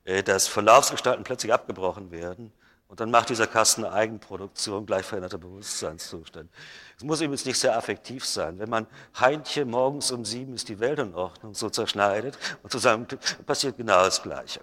äh, 0.05 0.23
dass 0.23 0.47
Verlaufsgestalten 0.47 1.23
plötzlich 1.23 1.51
abgebrochen 1.51 2.11
werden 2.11 2.53
und 2.93 2.99
dann 2.99 3.09
macht 3.09 3.29
dieser 3.29 3.47
Kasten 3.47 3.85
eine 3.85 3.95
Eigenproduktion, 3.95 4.85
gleich 4.85 5.03
veränderter 5.03 5.39
Bewusstseinszustand. 5.39 6.47
Es 6.95 7.03
muss 7.03 7.21
übrigens 7.21 7.43
nicht 7.43 7.57
sehr 7.57 7.75
affektiv 7.75 8.23
sein. 8.23 8.59
Wenn 8.59 8.69
man 8.69 8.85
Heintje 9.19 9.65
morgens 9.65 10.11
um 10.11 10.23
sieben 10.23 10.53
ist 10.53 10.69
die 10.69 10.79
Welt 10.79 10.99
in 10.99 11.15
Ordnung 11.15 11.55
so 11.55 11.71
zerschneidet 11.71 12.37
und 12.61 12.71
zusammen 12.71 13.07
passiert 13.47 13.77
genau 13.77 14.03
das 14.03 14.21
Gleiche. 14.21 14.59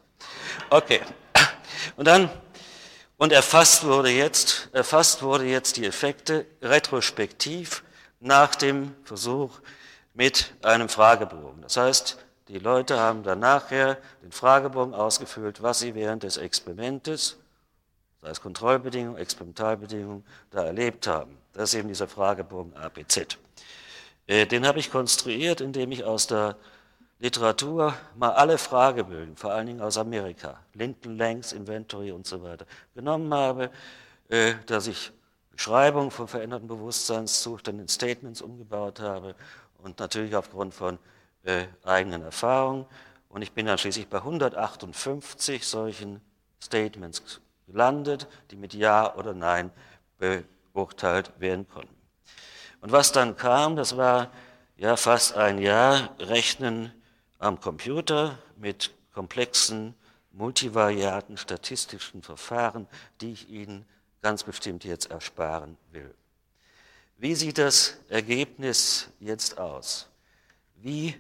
Okay. 0.71 1.01
Und 1.97 2.07
dann, 2.07 2.31
und 3.17 3.33
erfasst 3.33 3.83
wurde 3.83 4.11
jetzt, 4.11 4.69
erfasst 4.73 5.25
wurde 5.25 5.47
jetzt 5.47 5.77
die 5.77 5.85
Effekte 5.85 6.47
retrospektiv 6.63 7.83
nach 8.21 8.55
dem 8.55 8.95
Versuch 9.03 9.59
mit 10.15 10.55
einem 10.63 10.89
Fragebogen. 10.89 11.63
Das 11.63 11.77
heißt, 11.77 12.17
die 12.47 12.61
Leute 12.61 12.97
haben 12.97 13.25
dann 13.25 13.41
nachher 13.41 13.99
den 14.23 14.31
Fragebogen 14.31 14.95
ausgefüllt, 14.95 15.65
was 15.65 15.81
sie 15.81 15.97
während 15.97 16.23
des 16.23 16.37
Experimentes 16.37 17.37
sei 18.23 18.31
es 18.31 18.41
Kontrollbedingungen, 18.41 19.19
Experimentalbedingungen, 19.19 20.25
da 20.51 20.65
erlebt 20.65 21.07
haben. 21.07 21.39
Das 21.53 21.71
ist 21.71 21.79
eben 21.79 21.89
dieser 21.89 22.09
Fragebogen 22.09 22.77
APZ. 22.77 23.39
Äh, 24.27 24.47
den 24.47 24.67
habe 24.67 24.79
ich 24.79 24.91
konstruiert, 24.91 25.61
indem 25.61 25.93
ich 25.93 26.05
aus 26.05 26.27
der 26.27 26.57
Literatur 27.19 27.95
mal 28.17 28.33
alle 28.33 28.57
Fragebögen, 28.57 29.37
vor 29.37 29.53
allen 29.53 29.67
Dingen 29.67 29.81
aus 29.81 29.99
Amerika, 29.99 30.59
Lincoln, 30.75 31.19
Langs, 31.19 31.53
Inventory 31.53 32.13
und 32.13 32.27
so 32.27 32.43
weiter, 32.43 32.67
genommen 32.95 33.33
habe, 33.35 33.71
äh, 34.29 34.55
dass 34.67 34.87
ich 34.87 35.13
Beschreibungen 35.51 36.11
von 36.11 36.29
veränderten 36.29 36.69
Bewusstseinszuständen 36.69 37.83
in 37.83 37.89
Statements 37.89 38.41
umgebaut 38.41 39.01
habe 39.01 39.35
und 39.83 39.99
natürlich 39.99 40.35
aufgrund 40.35 40.73
von 40.73 40.99
äh, 41.43 41.67
eigenen 41.85 42.23
Erfahrungen. 42.23 42.87
Und 43.29 43.43
ich 43.43 43.53
bin 43.53 43.67
dann 43.67 43.77
schließlich 43.77 44.09
bei 44.09 44.19
158 44.19 45.67
solchen 45.67 46.21
Statements 46.63 47.23
gelandet, 47.71 48.29
die 48.51 48.57
mit 48.57 48.75
Ja 48.75 49.15
oder 49.15 49.35
Nein 49.35 49.71
beurteilt 50.73 51.33
werden 51.39 51.69
konnten. 51.69 51.95
Und 52.81 52.93
was 52.93 53.13
dann 53.13 53.37
kam, 53.37 53.77
das 53.77 53.97
war 53.97 54.31
ja 54.77 54.97
fast 54.97 55.35
ein 55.37 55.59
Jahr 55.59 56.15
Rechnen 56.19 56.93
am 57.39 57.61
Computer 57.61 58.39
mit 58.57 58.93
komplexen, 59.13 59.95
multivariaten 60.33 61.37
statistischen 61.37 62.23
Verfahren, 62.23 62.87
die 63.21 63.33
ich 63.33 63.49
Ihnen 63.51 63.85
ganz 64.23 64.45
bestimmt 64.45 64.85
jetzt 64.85 65.11
ersparen 65.11 65.77
will. 65.93 66.15
Wie 67.17 67.35
sieht 67.35 67.59
das 67.59 67.99
Ergebnis 68.09 69.09
jetzt 69.19 69.59
aus? 69.59 70.09
Wie 70.77 71.15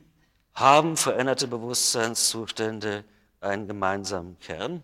haben 0.54 0.96
veränderte 0.96 1.46
Bewusstseinszustände 1.46 3.04
einen 3.40 3.66
gemeinsamen 3.66 4.38
Kern? 4.40 4.82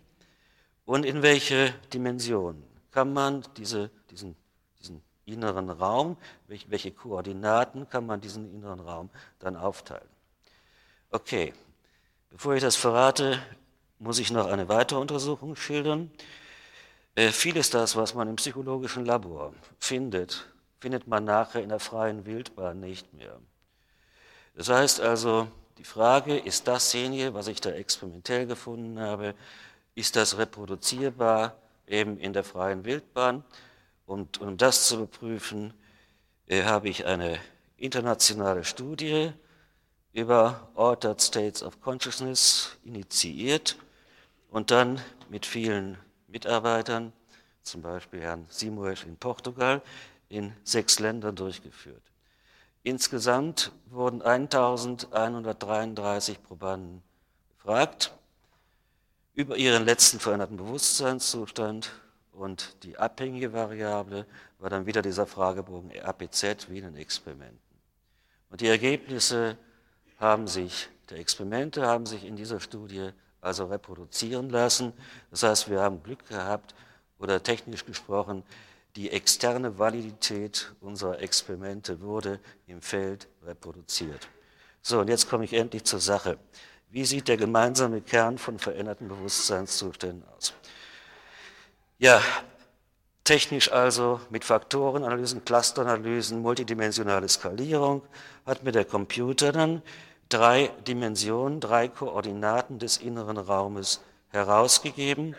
Und 0.86 1.04
in 1.04 1.22
welche 1.22 1.74
Dimension 1.92 2.62
kann 2.92 3.12
man 3.12 3.44
diese, 3.56 3.90
diesen, 4.10 4.36
diesen 4.80 5.02
inneren 5.26 5.68
Raum, 5.68 6.16
welche 6.46 6.92
Koordinaten 6.92 7.88
kann 7.90 8.06
man 8.06 8.20
diesen 8.20 8.50
inneren 8.54 8.80
Raum 8.80 9.10
dann 9.38 9.56
aufteilen. 9.56 10.08
Okay, 11.10 11.52
bevor 12.30 12.54
ich 12.54 12.62
das 12.62 12.76
verrate, 12.76 13.38
muss 13.98 14.18
ich 14.18 14.30
noch 14.30 14.46
eine 14.46 14.68
weitere 14.68 14.98
Untersuchung 14.98 15.56
schildern. 15.56 16.10
Äh, 17.14 17.30
vieles 17.32 17.70
das, 17.70 17.96
was 17.96 18.14
man 18.14 18.28
im 18.28 18.36
psychologischen 18.36 19.04
Labor 19.04 19.52
findet, 19.78 20.46
findet 20.80 21.06
man 21.06 21.24
nachher 21.24 21.62
in 21.62 21.70
der 21.70 21.80
freien 21.80 22.26
Wildbahn 22.26 22.80
nicht 22.80 23.12
mehr. 23.14 23.38
Das 24.54 24.68
heißt 24.68 25.00
also, 25.00 25.48
die 25.78 25.84
Frage, 25.84 26.38
ist 26.38 26.68
dasjenige, 26.68 27.34
was 27.34 27.48
ich 27.48 27.60
da 27.60 27.70
experimentell 27.70 28.46
gefunden 28.46 28.98
habe, 28.98 29.34
ist 29.96 30.14
das 30.14 30.38
reproduzierbar 30.38 31.56
eben 31.88 32.18
in 32.18 32.32
der 32.32 32.44
freien 32.44 32.84
Wildbahn? 32.84 33.42
Und 34.04 34.40
um 34.40 34.56
das 34.56 34.86
zu 34.86 34.98
überprüfen, 34.98 35.74
äh, 36.46 36.62
habe 36.62 36.88
ich 36.88 37.06
eine 37.06 37.40
internationale 37.76 38.62
Studie 38.62 39.32
über 40.12 40.70
Altered 40.76 41.20
States 41.20 41.60
of 41.62 41.80
Consciousness 41.80 42.78
initiiert 42.84 43.76
und 44.50 44.70
dann 44.70 45.00
mit 45.28 45.44
vielen 45.44 45.98
Mitarbeitern, 46.28 47.12
zum 47.62 47.82
Beispiel 47.82 48.20
Herrn 48.20 48.46
Simuesch 48.48 49.04
in 49.04 49.16
Portugal, 49.16 49.82
in 50.28 50.52
sechs 50.62 50.98
Ländern 50.98 51.36
durchgeführt. 51.36 52.02
Insgesamt 52.82 53.72
wurden 53.86 54.20
1133 54.22 56.42
Probanden 56.42 57.02
befragt 57.48 58.12
über 59.36 59.58
ihren 59.58 59.84
letzten 59.84 60.18
veränderten 60.18 60.56
Bewusstseinszustand 60.56 61.92
und 62.32 62.82
die 62.82 62.96
abhängige 62.96 63.52
Variable 63.52 64.26
war 64.58 64.70
dann 64.70 64.86
wieder 64.86 65.02
dieser 65.02 65.26
Fragebogen 65.26 65.90
RPZ 65.90 66.70
wie 66.70 66.78
in 66.78 66.84
den 66.84 66.96
Experimenten. 66.96 67.60
Und 68.50 68.62
die 68.62 68.66
Ergebnisse 68.66 69.58
haben 70.18 70.48
sich, 70.48 70.88
der 71.10 71.18
Experimente 71.18 71.86
haben 71.86 72.06
sich 72.06 72.24
in 72.24 72.34
dieser 72.34 72.60
Studie 72.60 73.10
also 73.42 73.66
reproduzieren 73.66 74.48
lassen. 74.48 74.94
Das 75.30 75.42
heißt, 75.42 75.70
wir 75.70 75.80
haben 75.80 76.02
Glück 76.02 76.26
gehabt 76.28 76.74
oder 77.18 77.42
technisch 77.42 77.84
gesprochen, 77.84 78.42
die 78.96 79.10
externe 79.10 79.78
Validität 79.78 80.72
unserer 80.80 81.20
Experimente 81.20 82.00
wurde 82.00 82.40
im 82.66 82.80
Feld 82.80 83.28
reproduziert. 83.44 84.28
So, 84.80 85.00
und 85.00 85.08
jetzt 85.08 85.28
komme 85.28 85.44
ich 85.44 85.52
endlich 85.52 85.84
zur 85.84 86.00
Sache. 86.00 86.38
Wie 86.88 87.04
sieht 87.04 87.28
der 87.28 87.36
gemeinsame 87.36 88.00
Kern 88.00 88.38
von 88.38 88.58
veränderten 88.58 89.08
Bewusstseinszuständen 89.08 90.24
aus? 90.36 90.54
Ja, 91.98 92.20
technisch 93.24 93.72
also 93.72 94.20
mit 94.30 94.44
Faktorenanalysen, 94.44 95.44
Clusteranalysen, 95.44 96.40
multidimensionale 96.40 97.28
Skalierung 97.28 98.02
hat 98.44 98.62
mir 98.62 98.72
der 98.72 98.84
Computer 98.84 99.52
dann 99.52 99.82
drei 100.28 100.70
Dimensionen, 100.86 101.60
drei 101.60 101.88
Koordinaten 101.88 102.78
des 102.78 102.98
inneren 102.98 103.36
Raumes 103.36 104.00
herausgegeben, 104.30 105.34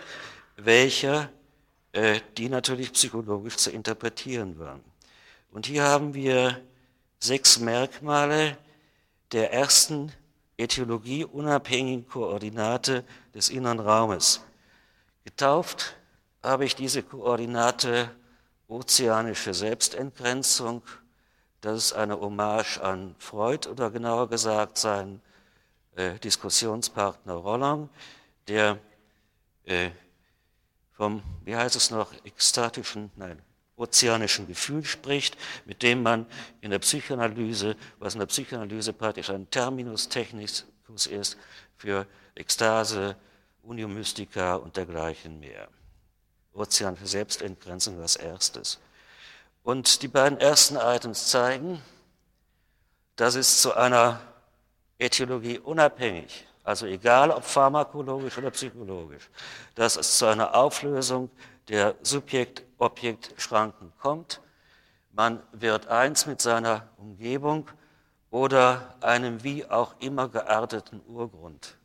welche 0.57 1.29
äh, 1.93 2.19
die 2.37 2.49
natürlich 2.49 2.91
psychologisch 2.93 3.57
zu 3.57 3.71
interpretieren 3.71 4.59
waren. 4.59 4.83
Und 5.51 5.65
hier 5.65 5.83
haben 5.83 6.13
wir 6.13 6.59
sechs 7.19 7.59
Merkmale 7.59 8.57
der 9.31 9.53
ersten 9.53 10.11
etiologieunabhängigen 10.57 12.07
Koordinate 12.07 13.03
des 13.33 13.49
inneren 13.49 13.79
Raumes. 13.79 14.41
Getauft 15.23 15.95
habe 16.43 16.65
ich 16.65 16.75
diese 16.75 17.03
Koordinate 17.03 18.09
ozeanische 18.67 19.53
Selbstentgrenzung. 19.53 20.81
Das 21.61 21.77
ist 21.77 21.93
eine 21.93 22.19
Hommage 22.19 22.79
an 22.79 23.15
Freud 23.19 23.67
oder 23.69 23.91
genauer 23.91 24.29
gesagt 24.29 24.77
sein 24.77 25.21
äh, 25.95 26.19
Diskussionspartner 26.19 27.33
Roland, 27.33 27.89
der 28.47 28.79
äh, 29.65 29.91
vom, 30.93 31.21
wie 31.43 31.55
heißt 31.55 31.75
es 31.75 31.91
noch, 31.91 32.11
ekstatischen, 32.23 33.11
nein, 33.15 33.41
ozeanischen 33.77 34.47
Gefühl 34.47 34.83
spricht, 34.83 35.37
mit 35.65 35.83
dem 35.83 36.03
man 36.03 36.25
in 36.61 36.71
der 36.71 36.79
Psychoanalyse, 36.79 37.77
was 37.99 38.15
in 38.15 38.19
der 38.19 38.27
Psychoanalyse 38.27 38.91
praktisch 38.91 39.29
ein 39.29 39.49
Terminus 39.49 40.09
technicus 40.09 41.05
ist 41.05 41.37
für 41.77 42.05
Ekstase, 42.35 43.15
Unium 43.63 43.93
Mystica 43.93 44.55
und 44.55 44.75
dergleichen 44.75 45.39
mehr. 45.39 45.67
Ozean 46.53 46.97
für 46.97 47.05
Selbstentgrenzung 47.05 48.01
als 48.01 48.15
erstes. 48.15 48.79
Und 49.63 50.01
die 50.01 50.07
beiden 50.07 50.39
ersten 50.39 50.75
Items 50.77 51.27
zeigen, 51.27 51.81
dass 53.15 53.35
es 53.35 53.61
zu 53.61 53.73
einer 53.75 54.19
Äthiologie 54.97 55.59
unabhängig, 55.59 56.47
also 56.63 56.85
egal 56.87 57.29
ob 57.31 57.43
pharmakologisch 57.43 58.37
oder 58.37 58.49
psychologisch, 58.51 59.29
dass 59.75 59.97
es 59.97 60.17
zu 60.17 60.25
einer 60.25 60.55
Auflösung 60.55 61.29
der 61.69 61.95
Subjekt-Objekt-Schranken 62.01 63.91
kommt. 63.99 64.41
Man 65.11 65.41
wird 65.51 65.87
eins 65.87 66.25
mit 66.25 66.41
seiner 66.41 66.89
Umgebung 66.97 67.69
oder 68.29 68.95
einem 69.01 69.43
wie 69.43 69.65
auch 69.65 69.95
immer 69.99 70.29
gearteten 70.29 71.01
Urgrund. 71.07 71.75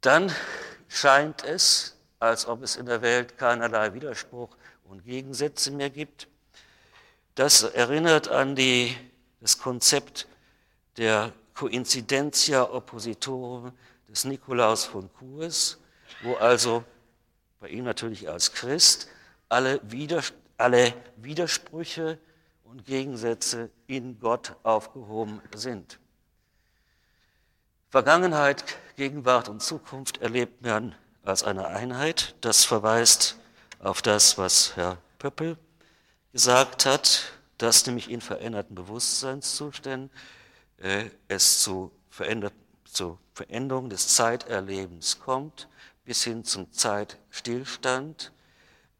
Dann 0.00 0.32
scheint 0.88 1.44
es, 1.44 1.96
als 2.18 2.46
ob 2.46 2.62
es 2.62 2.76
in 2.76 2.86
der 2.86 3.02
Welt 3.02 3.38
keinerlei 3.38 3.94
Widerspruch 3.94 4.56
und 4.84 5.04
Gegensätze 5.04 5.70
mehr 5.70 5.90
gibt. 5.90 6.28
Das 7.34 7.62
erinnert 7.62 8.28
an 8.28 8.54
die, 8.54 8.96
das 9.40 9.58
Konzept 9.58 10.26
der 10.96 11.32
Coincidentia 11.54 12.62
Oppositorum 12.62 13.72
des 14.08 14.24
Nikolaus 14.24 14.84
von 14.84 15.12
Kurs, 15.12 15.78
wo 16.22 16.34
also 16.34 16.84
bei 17.66 17.72
ihm 17.72 17.84
natürlich 17.84 18.28
als 18.28 18.52
Christ 18.52 19.08
alle, 19.48 19.80
alle 20.56 20.94
Widersprüche 21.16 22.16
und 22.62 22.84
Gegensätze 22.86 23.70
in 23.88 24.20
Gott 24.20 24.54
aufgehoben 24.62 25.42
sind. 25.52 25.98
Vergangenheit, 27.90 28.62
Gegenwart 28.94 29.48
und 29.48 29.64
Zukunft 29.64 30.18
erlebt 30.18 30.62
man 30.64 30.94
als 31.24 31.42
eine 31.42 31.66
Einheit. 31.66 32.36
Das 32.40 32.64
verweist 32.64 33.36
auf 33.80 34.00
das, 34.00 34.38
was 34.38 34.76
Herr 34.76 34.98
Pöppel 35.18 35.58
gesagt 36.32 36.86
hat, 36.86 37.32
dass 37.58 37.84
nämlich 37.84 38.08
in 38.08 38.20
veränderten 38.20 38.76
Bewusstseinszuständen 38.76 40.08
äh, 40.76 41.06
es 41.26 41.62
zu, 41.64 41.90
zu 42.84 43.18
Veränderung 43.34 43.90
des 43.90 44.14
Zeiterlebens 44.14 45.18
kommt, 45.18 45.66
bis 46.06 46.24
hin 46.24 46.44
zum 46.44 46.72
Zeitstillstand. 46.72 48.32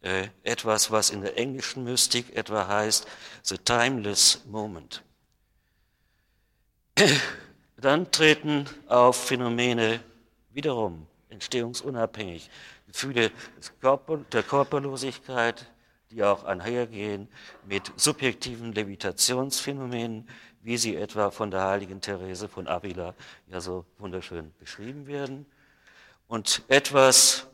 Äh, 0.03 0.29
etwas, 0.43 0.91
was 0.91 1.09
in 1.09 1.23
der 1.23 1.39
englischen 1.39 1.85
Mystik 1.85 2.37
etwa 2.37 2.69
heißt, 2.69 3.07
the 3.43 3.57
timeless 3.57 4.43
moment. 4.47 5.03
Dann 7.79 8.11
treten 8.13 8.67
auf 8.89 9.27
Phänomene 9.27 10.01
wiederum 10.51 11.07
entstehungsunabhängig. 11.31 12.51
Gefühle 12.87 13.31
der 14.33 14.43
Körperlosigkeit, 14.43 15.67
die 16.11 16.23
auch 16.23 16.45
einhergehen 16.45 17.29
mit 17.67 17.93
subjektiven 17.97 18.73
Levitationsphänomenen, 18.73 20.29
wie 20.63 20.77
sie 20.77 20.97
etwa 20.97 21.31
von 21.31 21.51
der 21.51 21.65
heiligen 21.65 22.01
Therese 22.01 22.49
von 22.49 22.69
Avila 22.69 23.15
ja 23.49 23.61
so 23.61 23.85
wunderschön 23.99 24.53
beschrieben 24.59 25.07
werden. 25.07 25.47
Und 26.29 26.63
etwas 26.69 27.47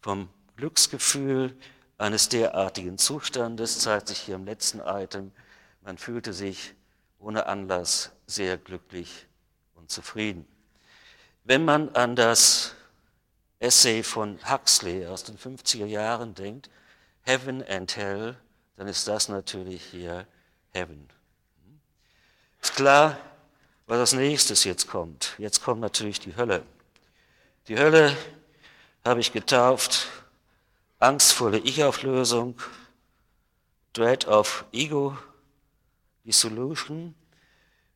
vom 0.00 0.28
Glücksgefühl 0.56 1.56
eines 1.98 2.28
derartigen 2.28 2.98
Zustandes 2.98 3.80
zeigt 3.80 4.08
sich 4.08 4.18
hier 4.18 4.36
im 4.36 4.44
letzten 4.44 4.80
Item. 4.80 5.32
Man 5.82 5.98
fühlte 5.98 6.32
sich 6.32 6.74
ohne 7.18 7.46
Anlass 7.46 8.12
sehr 8.26 8.56
glücklich 8.56 9.26
und 9.74 9.90
zufrieden. 9.90 10.46
Wenn 11.44 11.64
man 11.64 11.88
an 11.94 12.16
das 12.16 12.74
Essay 13.58 14.02
von 14.02 14.38
Huxley 14.48 15.06
aus 15.06 15.24
den 15.24 15.38
50er 15.38 15.86
Jahren 15.86 16.34
denkt, 16.34 16.70
Heaven 17.22 17.62
and 17.66 17.96
Hell, 17.96 18.36
dann 18.76 18.88
ist 18.88 19.08
das 19.08 19.28
natürlich 19.28 19.82
hier 19.84 20.26
Heaven. 20.72 21.08
Ist 22.60 22.74
klar, 22.74 23.18
was 23.86 23.98
als 23.98 24.12
nächstes 24.12 24.64
jetzt 24.64 24.88
kommt. 24.88 25.34
Jetzt 25.38 25.62
kommt 25.62 25.80
natürlich 25.80 26.20
die 26.20 26.36
Hölle. 26.36 26.62
Die 27.68 27.78
Hölle 27.78 28.16
habe 29.04 29.20
ich 29.20 29.32
getauft, 29.32 30.08
angstvolle 30.98 31.58
Ich-Auflösung, 31.58 32.60
Dread 33.92 34.26
of 34.26 34.64
Ego. 34.72 35.16
Dissolution. 36.24 37.14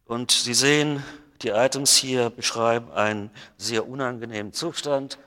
Und 0.04 0.30
Sie 0.30 0.54
sehen, 0.54 1.02
die 1.42 1.48
Items 1.48 1.96
hier 1.96 2.30
beschreiben 2.30 2.90
einen 2.92 3.30
sehr 3.56 3.88
unangenehmen 3.88 4.52
Zustand. 4.52 5.18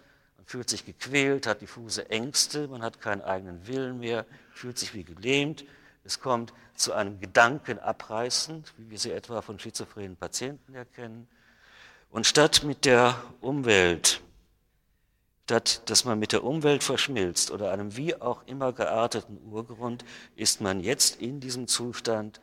Fühlt 0.46 0.70
sich 0.70 0.86
gequält, 0.86 1.48
hat 1.48 1.62
diffuse 1.62 2.10
Ängste, 2.10 2.68
man 2.68 2.82
hat 2.82 3.00
keinen 3.00 3.22
eigenen 3.22 3.68
Willen 3.68 4.00
mehr, 4.00 4.26
fühlt 4.54 4.78
sich 4.78 4.94
wie 4.94 5.04
gelähmt, 5.04 5.64
es 6.04 6.20
kommt 6.20 6.52
zu 6.76 6.94
einem 6.94 7.20
Gedankenabreißen, 7.22 8.66
wie 8.78 8.90
wir 8.90 8.98
sie 9.00 9.12
etwa 9.12 9.42
von 9.42 9.60
schizophrenen 9.60 10.18
Patienten 10.18 10.76
erkennen. 10.76 11.28
Und 12.10 12.28
statt 12.28 12.64
mit 12.64 12.84
der 12.84 13.16
Umwelt, 13.40 14.22
statt 15.52 15.82
dass 15.90 16.06
man 16.06 16.18
mit 16.18 16.32
der 16.32 16.46
Umwelt 16.46 16.82
verschmilzt 16.82 17.52
oder 17.52 17.74
einem 17.74 17.98
wie 17.98 18.16
auch 18.16 18.42
immer 18.46 18.72
gearteten 18.72 19.38
Urgrund, 19.52 20.06
ist 20.38 20.62
man 20.62 20.80
jetzt 20.80 21.20
in 21.20 21.42
diesem 21.42 21.68
Zustand 21.68 22.40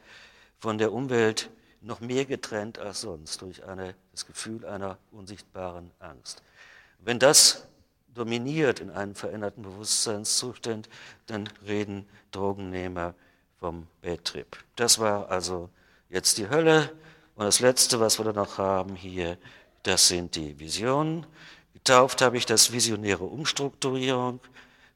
von 0.58 0.76
der 0.76 0.92
Umwelt 0.92 1.48
noch 1.80 2.00
mehr 2.00 2.26
getrennt 2.26 2.78
als 2.78 3.00
sonst 3.00 3.40
durch 3.40 3.64
eine, 3.64 3.94
das 4.12 4.26
Gefühl 4.26 4.66
einer 4.66 4.98
unsichtbaren 5.10 5.90
Angst. 6.00 6.42
Wenn 6.98 7.18
das 7.18 7.66
dominiert 8.12 8.78
in 8.78 8.90
einem 8.90 9.14
veränderten 9.14 9.62
Bewusstseinszustand, 9.62 10.90
dann 11.24 11.48
reden 11.66 12.06
Drogennehmer 12.30 13.14
vom 13.58 13.86
Bad 14.02 14.22
Trip. 14.26 14.54
Das 14.76 14.98
war 14.98 15.30
also 15.30 15.70
jetzt 16.10 16.36
die 16.36 16.50
Hölle. 16.50 16.92
Und 17.36 17.46
das 17.46 17.60
Letzte, 17.60 18.00
was 18.00 18.18
wir 18.18 18.26
da 18.26 18.34
noch 18.34 18.58
haben 18.58 18.96
hier, 18.96 19.38
das 19.82 20.08
sind 20.08 20.36
die 20.36 20.58
Visionen. 20.58 21.24
Getauft 21.78 22.22
habe 22.22 22.36
ich 22.36 22.44
das 22.44 22.72
visionäre 22.72 23.22
Umstrukturierung. 23.22 24.40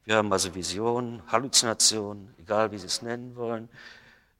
Wir 0.03 0.17
haben 0.17 0.31
also 0.33 0.53
Visionen, 0.53 1.23
Halluzinationen, 1.31 2.35
egal 2.37 2.73
wie 2.73 2.77
Sie 2.77 2.87
es 2.87 3.01
nennen 3.01 3.37
wollen, 3.37 3.69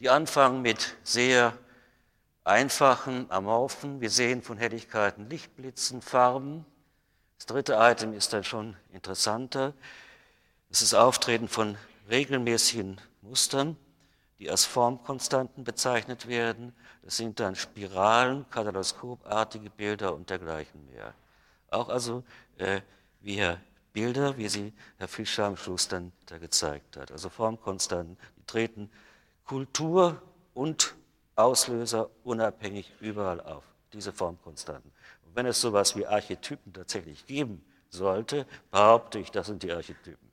die 0.01 0.09
anfangen 0.09 0.61
mit 0.61 0.97
sehr 1.03 1.57
einfachen, 2.43 3.31
amorphen, 3.31 4.01
wir 4.01 4.09
sehen 4.09 4.41
von 4.41 4.57
Helligkeiten 4.57 5.29
Lichtblitzen, 5.29 6.01
Farben. 6.01 6.65
Das 7.37 7.45
dritte 7.45 7.77
Item 7.79 8.11
ist 8.13 8.33
dann 8.33 8.43
schon 8.43 8.75
interessanter. 8.91 9.73
Es 10.69 10.81
ist 10.81 10.93
Auftreten 10.93 11.47
von 11.47 11.77
regelmäßigen 12.09 12.99
Mustern, 13.21 13.77
die 14.37 14.51
als 14.51 14.65
Formkonstanten 14.65 15.63
bezeichnet 15.63 16.27
werden. 16.27 16.75
Das 17.03 17.15
sind 17.15 17.39
dann 17.39 17.55
Spiralen, 17.55 18.45
kaleidoskopartige 18.49 19.69
Bilder 19.69 20.13
und 20.13 20.29
dergleichen 20.29 20.85
mehr. 20.93 21.13
Auch 21.73 21.89
also 21.89 22.23
äh, 22.57 22.81
wie 23.21 23.41
Bilder, 23.93 24.37
wie 24.37 24.49
sie 24.49 24.73
Herr 24.97 25.07
Fischer 25.07 25.45
am 25.45 25.57
Schluss 25.57 25.87
dann 25.87 26.11
da 26.25 26.37
gezeigt 26.37 26.97
hat. 26.97 27.11
Also 27.11 27.29
Formkonstanten, 27.29 28.17
die 28.37 28.45
treten 28.45 28.89
Kultur 29.45 30.21
und 30.53 30.95
Auslöser 31.35 32.09
unabhängig 32.23 32.91
überall 32.99 33.41
auf, 33.41 33.63
diese 33.91 34.11
Formkonstanten. 34.11 34.91
Und 35.25 35.35
wenn 35.35 35.45
es 35.45 35.61
sowas 35.61 35.95
wie 35.95 36.05
Archetypen 36.05 36.73
tatsächlich 36.73 37.25
geben 37.25 37.63
sollte, 37.89 38.45
behaupte 38.71 39.19
ich, 39.19 39.31
das 39.31 39.47
sind 39.47 39.63
die 39.63 39.71
Archetypen. 39.71 40.31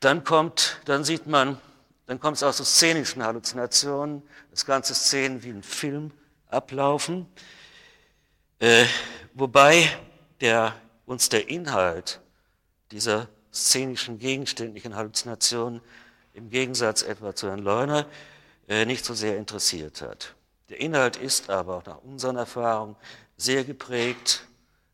Dann 0.00 0.24
kommt, 0.24 0.80
dann 0.84 1.04
sieht 1.04 1.26
man, 1.26 1.58
dann 2.06 2.20
kommt 2.20 2.36
es 2.36 2.42
aus 2.42 2.58
so 2.58 2.64
szenischen 2.64 3.22
Halluzinationen, 3.22 4.22
das 4.50 4.66
ganze 4.66 4.94
Szenen 4.94 5.42
wie 5.42 5.50
ein 5.50 5.62
Film 5.62 6.12
ablaufen, 6.48 7.26
äh, 8.58 8.84
wobei 9.34 9.88
der, 10.40 10.74
uns 11.06 11.28
der 11.28 11.48
Inhalt 11.48 12.20
dieser 12.90 13.28
szenischen 13.52 14.18
gegenständlichen 14.18 14.94
Halluzinationen 14.94 15.80
im 16.34 16.50
Gegensatz 16.50 17.02
etwa 17.02 17.34
zu 17.34 17.48
Herrn 17.48 17.60
Leuner 17.60 18.06
äh, 18.68 18.84
nicht 18.84 19.04
so 19.04 19.14
sehr 19.14 19.36
interessiert 19.36 20.02
hat. 20.02 20.34
Der 20.68 20.80
Inhalt 20.80 21.16
ist 21.16 21.48
aber 21.50 21.82
nach 21.86 22.02
unseren 22.02 22.36
Erfahrungen 22.36 22.96
sehr 23.36 23.64
geprägt 23.64 24.46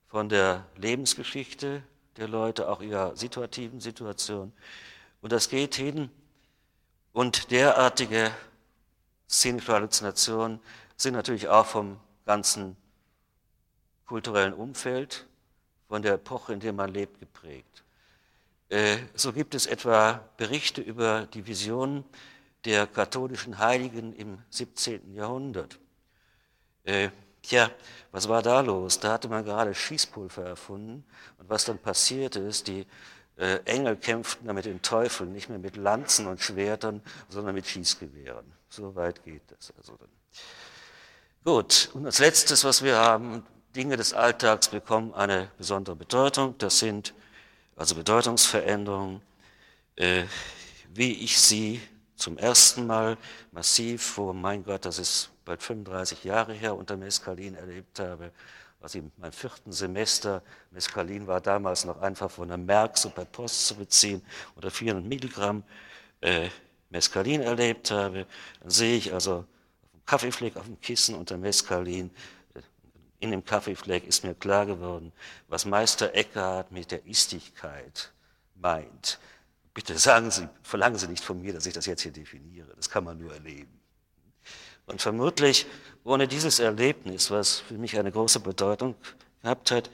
von 0.08 0.28
der 0.28 0.66
Lebensgeschichte 0.76 1.82
der 2.16 2.28
Leute, 2.28 2.68
auch 2.68 2.82
ihrer 2.82 3.16
situativen 3.16 3.80
Situation. 3.80 4.52
Und 5.22 5.32
das 5.32 5.48
geht 5.48 5.74
hin. 5.74 6.10
Und 7.12 7.50
derartige 7.50 8.30
szenische 9.28 9.72
Halluzinationen 9.72 10.60
sind 10.96 11.14
natürlich 11.14 11.48
auch 11.48 11.66
vom 11.66 11.98
ganzen 12.26 12.76
kulturellen 14.12 14.52
Umfeld, 14.52 15.26
von 15.88 16.02
der 16.02 16.12
Epoche, 16.16 16.52
in 16.52 16.60
der 16.60 16.74
man 16.74 16.92
lebt, 16.92 17.18
geprägt. 17.18 17.82
Äh, 18.68 18.98
so 19.14 19.32
gibt 19.32 19.54
es 19.54 19.64
etwa 19.64 20.28
Berichte 20.36 20.82
über 20.82 21.26
die 21.32 21.46
Visionen 21.46 22.04
der 22.66 22.86
katholischen 22.86 23.56
Heiligen 23.56 24.12
im 24.12 24.36
17. 24.50 25.14
Jahrhundert. 25.14 25.78
Äh, 26.84 27.08
tja, 27.40 27.70
was 28.10 28.28
war 28.28 28.42
da 28.42 28.60
los? 28.60 29.00
Da 29.00 29.14
hatte 29.14 29.28
man 29.28 29.46
gerade 29.46 29.74
Schießpulver 29.74 30.44
erfunden 30.44 31.06
und 31.38 31.48
was 31.48 31.64
dann 31.64 31.78
passierte 31.78 32.40
ist, 32.40 32.68
die 32.68 32.84
äh, 33.38 33.60
Engel 33.64 33.96
kämpften 33.96 34.46
da 34.46 34.52
mit 34.52 34.66
den 34.66 34.82
Teufeln, 34.82 35.32
nicht 35.32 35.48
mehr 35.48 35.58
mit 35.58 35.76
Lanzen 35.76 36.26
und 36.26 36.38
Schwertern, 36.42 37.00
sondern 37.30 37.54
mit 37.54 37.66
Schießgewehren. 37.66 38.44
So 38.68 38.94
weit 38.94 39.24
geht 39.24 39.44
das 39.48 39.72
also 39.78 39.96
dann. 39.96 40.10
Gut, 41.44 41.88
und 41.94 42.04
als 42.04 42.18
letztes, 42.18 42.62
was 42.62 42.82
wir 42.84 42.98
haben, 42.98 43.46
Dinge 43.74 43.96
des 43.96 44.12
Alltags 44.12 44.68
bekommen 44.68 45.14
eine 45.14 45.50
besondere 45.56 45.96
Bedeutung. 45.96 46.54
Das 46.58 46.78
sind 46.78 47.14
also 47.74 47.94
Bedeutungsveränderungen, 47.94 49.22
äh, 49.96 50.24
wie 50.92 51.12
ich 51.24 51.40
sie 51.40 51.80
zum 52.16 52.36
ersten 52.36 52.86
Mal 52.86 53.16
massiv 53.50 54.02
vor, 54.02 54.34
mein 54.34 54.62
Gott, 54.62 54.84
das 54.84 54.98
ist 54.98 55.30
bald 55.44 55.62
35 55.62 56.22
Jahre 56.22 56.52
her, 56.52 56.76
unter 56.76 56.96
Mescalin 56.96 57.54
erlebt 57.54 57.98
habe. 57.98 58.30
Was 58.80 58.94
in 58.94 59.10
meinem 59.16 59.32
vierten 59.32 59.72
Semester, 59.72 60.42
Mescalin 60.70 61.26
war 61.26 61.40
damals 61.40 61.84
noch 61.84 62.00
einfach 62.02 62.30
von 62.30 62.48
der 62.48 62.58
Merck 62.58 62.94
per 63.14 63.24
Post 63.24 63.68
zu 63.68 63.76
beziehen, 63.76 64.22
unter 64.54 64.70
400 64.70 65.04
Milligramm 65.04 65.62
äh, 66.20 66.48
Mescalin 66.90 67.40
erlebt 67.40 67.90
habe. 67.90 68.26
Dann 68.60 68.70
sehe 68.70 68.96
ich 68.96 69.14
also 69.14 69.36
auf 69.36 69.90
dem 69.92 70.04
Kaffeefleck 70.04 70.56
auf 70.56 70.66
dem 70.66 70.80
Kissen 70.80 71.14
unter 71.14 71.38
Mescalin, 71.38 72.10
in 73.22 73.30
dem 73.30 73.44
Kaffeefleck 73.44 74.04
ist 74.04 74.24
mir 74.24 74.34
klar 74.34 74.66
geworden, 74.66 75.12
was 75.46 75.64
Meister 75.64 76.12
Eckhart 76.14 76.72
mit 76.72 76.90
der 76.90 77.06
Istigkeit 77.06 78.12
meint. 78.56 79.20
Bitte 79.74 79.96
sagen 79.96 80.32
Sie, 80.32 80.48
verlangen 80.64 80.98
Sie 80.98 81.06
nicht 81.06 81.22
von 81.22 81.40
mir, 81.40 81.52
dass 81.52 81.64
ich 81.66 81.72
das 81.72 81.86
jetzt 81.86 82.02
hier 82.02 82.10
definiere. 82.10 82.74
Das 82.74 82.90
kann 82.90 83.04
man 83.04 83.18
nur 83.18 83.32
erleben. 83.32 83.80
Und 84.86 85.00
vermutlich 85.00 85.66
ohne 86.02 86.26
dieses 86.26 86.58
Erlebnis, 86.58 87.30
was 87.30 87.60
für 87.60 87.74
mich 87.74 87.96
eine 87.96 88.10
große 88.10 88.40
Bedeutung 88.40 88.96
gehabt 89.42 89.70
hat, 89.70 89.90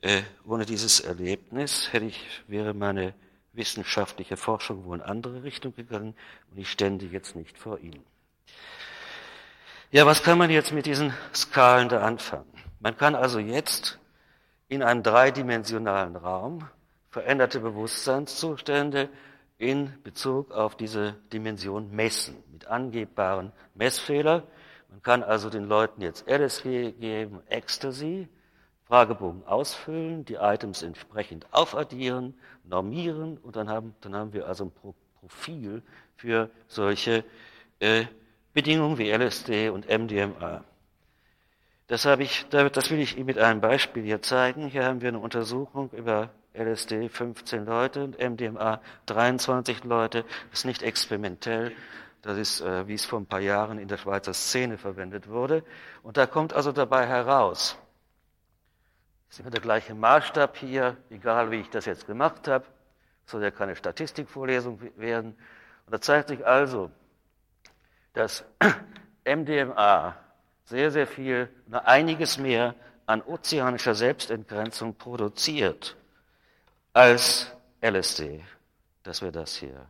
äh, 0.00 0.22
ohne 0.44 0.66
dieses 0.66 0.98
Erlebnis 0.98 1.92
hätte 1.92 2.06
ich, 2.06 2.20
wäre 2.48 2.74
meine 2.74 3.14
wissenschaftliche 3.52 4.36
Forschung 4.36 4.84
wohl 4.86 4.98
in 4.98 5.02
andere 5.02 5.44
Richtung 5.44 5.72
gegangen 5.76 6.14
und 6.50 6.58
ich 6.58 6.68
stände 6.68 7.06
jetzt 7.06 7.36
nicht 7.36 7.56
vor 7.56 7.78
Ihnen. 7.78 8.04
Ja, 9.92 10.04
was 10.04 10.24
kann 10.24 10.38
man 10.38 10.50
jetzt 10.50 10.72
mit 10.72 10.86
diesen 10.86 11.14
Skalen 11.32 11.88
da 11.88 12.00
anfangen? 12.00 12.61
Man 12.82 12.96
kann 12.96 13.14
also 13.14 13.38
jetzt 13.38 14.00
in 14.66 14.82
einem 14.82 15.04
dreidimensionalen 15.04 16.16
Raum 16.16 16.68
veränderte 17.10 17.60
Bewusstseinszustände 17.60 19.08
in 19.56 19.92
Bezug 20.02 20.50
auf 20.50 20.74
diese 20.74 21.14
Dimension 21.32 21.94
messen, 21.94 22.42
mit 22.50 22.66
angebbaren 22.66 23.52
Messfehler. 23.76 24.42
Man 24.90 25.00
kann 25.00 25.22
also 25.22 25.48
den 25.48 25.66
Leuten 25.66 26.02
jetzt 26.02 26.28
LSG 26.28 26.90
geben, 26.98 27.40
Ecstasy, 27.46 28.26
Fragebogen 28.86 29.46
ausfüllen, 29.46 30.24
die 30.24 30.34
Items 30.34 30.82
entsprechend 30.82 31.46
aufaddieren, 31.52 32.34
normieren 32.64 33.38
und 33.38 33.54
dann 33.54 33.68
haben, 33.68 33.94
dann 34.00 34.16
haben 34.16 34.32
wir 34.32 34.48
also 34.48 34.64
ein 34.64 34.72
Profil 35.20 35.82
für 36.16 36.50
solche 36.66 37.22
äh, 37.78 38.06
Bedingungen 38.52 38.98
wie 38.98 39.12
LSD 39.12 39.68
und 39.68 39.88
MDMA. 39.88 40.64
Das, 41.92 42.06
habe 42.06 42.22
ich, 42.22 42.46
das 42.48 42.90
will 42.90 43.00
ich 43.00 43.18
Ihnen 43.18 43.26
mit 43.26 43.36
einem 43.36 43.60
Beispiel 43.60 44.02
hier 44.02 44.22
zeigen. 44.22 44.66
Hier 44.66 44.86
haben 44.86 45.02
wir 45.02 45.08
eine 45.08 45.18
Untersuchung 45.18 45.90
über 45.90 46.30
LSD 46.54 47.10
15 47.10 47.66
Leute 47.66 48.02
und 48.04 48.18
MDMA 48.18 48.80
23 49.04 49.84
Leute. 49.84 50.24
Das 50.48 50.60
ist 50.60 50.64
nicht 50.64 50.82
experimentell. 50.82 51.76
Das 52.22 52.38
ist, 52.38 52.62
äh, 52.62 52.88
wie 52.88 52.94
es 52.94 53.04
vor 53.04 53.20
ein 53.20 53.26
paar 53.26 53.40
Jahren 53.40 53.78
in 53.78 53.88
der 53.88 53.98
Schweizer 53.98 54.32
Szene 54.32 54.78
verwendet 54.78 55.28
wurde. 55.28 55.64
Und 56.02 56.16
da 56.16 56.26
kommt 56.26 56.54
also 56.54 56.72
dabei 56.72 57.06
heraus, 57.06 57.76
ist 59.28 59.40
immer 59.40 59.50
der 59.50 59.60
gleiche 59.60 59.94
Maßstab 59.94 60.56
hier, 60.56 60.96
egal 61.10 61.50
wie 61.50 61.56
ich 61.56 61.68
das 61.68 61.84
jetzt 61.84 62.06
gemacht 62.06 62.48
habe, 62.48 62.64
soll 63.26 63.42
ja 63.42 63.50
keine 63.50 63.76
Statistikvorlesung 63.76 64.80
werden. 64.96 65.36
Und 65.84 65.92
da 65.92 66.00
zeigt 66.00 66.30
sich 66.30 66.46
also, 66.46 66.90
dass 68.14 68.46
MDMA 69.26 70.21
sehr, 70.64 70.90
sehr 70.90 71.06
viel, 71.06 71.48
einiges 71.70 72.38
mehr 72.38 72.74
an 73.06 73.22
ozeanischer 73.22 73.94
Selbstentgrenzung 73.94 74.94
produziert 74.94 75.96
als 76.92 77.52
LSD. 77.80 78.42
Das 79.02 79.22
wäre 79.22 79.32
das 79.32 79.56
hier. 79.56 79.86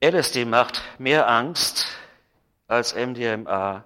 LSD 0.00 0.44
macht 0.44 0.82
mehr 0.98 1.28
Angst 1.28 1.86
als 2.68 2.94
MDMA 2.94 3.84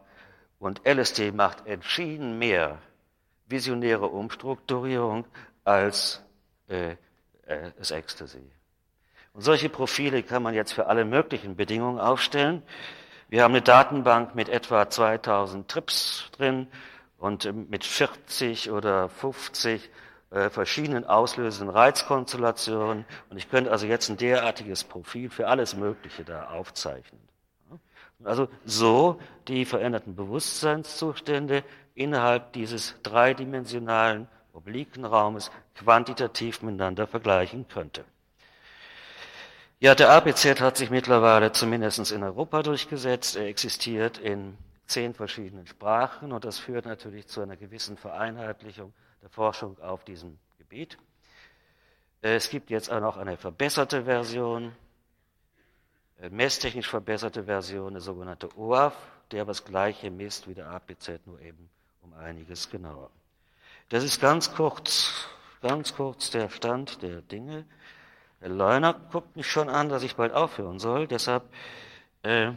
und 0.59 0.83
LSD 0.85 1.33
macht 1.33 1.66
entschieden 1.66 2.38
mehr 2.38 2.79
visionäre 3.46 4.07
Umstrukturierung 4.07 5.24
als 5.64 6.22
äh, 6.68 6.96
äh, 7.46 7.70
Ecstasy. 7.79 8.50
Und 9.33 9.42
solche 9.42 9.68
Profile 9.68 10.22
kann 10.22 10.42
man 10.42 10.55
jetzt 10.55 10.72
für 10.72 10.87
alle 10.87 11.05
möglichen 11.05 11.57
Bedingungen 11.57 12.00
aufstellen. 12.00 12.62
Wir 13.31 13.45
haben 13.45 13.53
eine 13.53 13.62
Datenbank 13.62 14.35
mit 14.35 14.49
etwa 14.49 14.90
2000 14.90 15.69
Trips 15.69 16.29
drin 16.33 16.66
und 17.16 17.45
ähm, 17.45 17.69
mit 17.71 17.85
40 17.85 18.73
oder 18.73 19.09
50 19.09 19.88
äh, 20.31 20.51
verschiedenen 20.51 21.05
auslösenden 21.05 21.73
Reizkonstellationen. 21.73 23.05
Und 23.29 23.37
ich 23.37 23.49
könnte 23.49 23.71
also 23.71 23.87
jetzt 23.87 24.09
ein 24.09 24.16
derartiges 24.16 24.83
Profil 24.83 25.31
für 25.31 25.47
alles 25.47 25.77
Mögliche 25.77 26.25
da 26.25 26.49
aufzeichnen. 26.49 27.21
Also 28.25 28.49
so 28.64 29.21
die 29.47 29.64
veränderten 29.64 30.16
Bewusstseinszustände 30.16 31.62
innerhalb 31.95 32.53
dieses 32.55 32.97
dreidimensionalen 33.05 34.27
obliken 34.53 35.05
Raumes 35.05 35.53
quantitativ 35.77 36.62
miteinander 36.62 37.07
vergleichen 37.07 37.69
könnte. 37.69 38.05
Ja, 39.83 39.95
der 39.95 40.11
APZ 40.11 40.61
hat 40.61 40.77
sich 40.77 40.90
mittlerweile 40.90 41.53
zumindest 41.53 42.12
in 42.12 42.23
Europa 42.23 42.62
durchgesetzt. 42.62 43.37
Er 43.37 43.47
existiert 43.47 44.19
in 44.19 44.59
zehn 44.85 45.14
verschiedenen 45.14 45.66
Sprachen 45.66 46.33
und 46.33 46.45
das 46.45 46.59
führt 46.59 46.85
natürlich 46.85 47.29
zu 47.29 47.40
einer 47.40 47.57
gewissen 47.57 47.97
Vereinheitlichung 47.97 48.93
der 49.23 49.31
Forschung 49.31 49.81
auf 49.81 50.05
diesem 50.05 50.38
Gebiet. 50.59 50.99
Es 52.21 52.51
gibt 52.51 52.69
jetzt 52.69 52.93
auch 52.93 53.01
noch 53.01 53.16
eine 53.16 53.38
verbesserte 53.38 54.05
Version, 54.05 54.73
äh, 56.21 56.29
messtechnisch 56.29 56.88
verbesserte 56.88 57.45
Version, 57.45 57.88
eine 57.88 58.03
sogenannte 58.03 58.55
OAF, 58.59 58.95
der 59.31 59.47
das 59.47 59.64
gleiche 59.64 60.11
misst 60.11 60.47
wie 60.47 60.53
der 60.53 60.69
APZ, 60.69 61.21
nur 61.25 61.40
eben 61.40 61.71
um 62.03 62.12
einiges 62.12 62.69
genauer. 62.69 63.11
Das 63.88 64.05
ist 64.05 64.21
ganz 64.21 64.53
kurz, 64.53 65.27
ganz 65.62 65.95
kurz 65.95 66.29
der 66.29 66.51
Stand 66.51 67.01
der 67.01 67.23
Dinge. 67.23 67.64
Herr 68.40 68.48
Leuner 68.48 68.94
guckt 69.12 69.37
mich 69.37 69.50
schon 69.50 69.68
an, 69.68 69.90
dass 69.90 70.03
ich 70.03 70.16
bald 70.16 70.33
aufhören 70.33 70.79
soll. 70.79 71.07
Deshalb, 71.07 71.44
äh, 72.22 72.53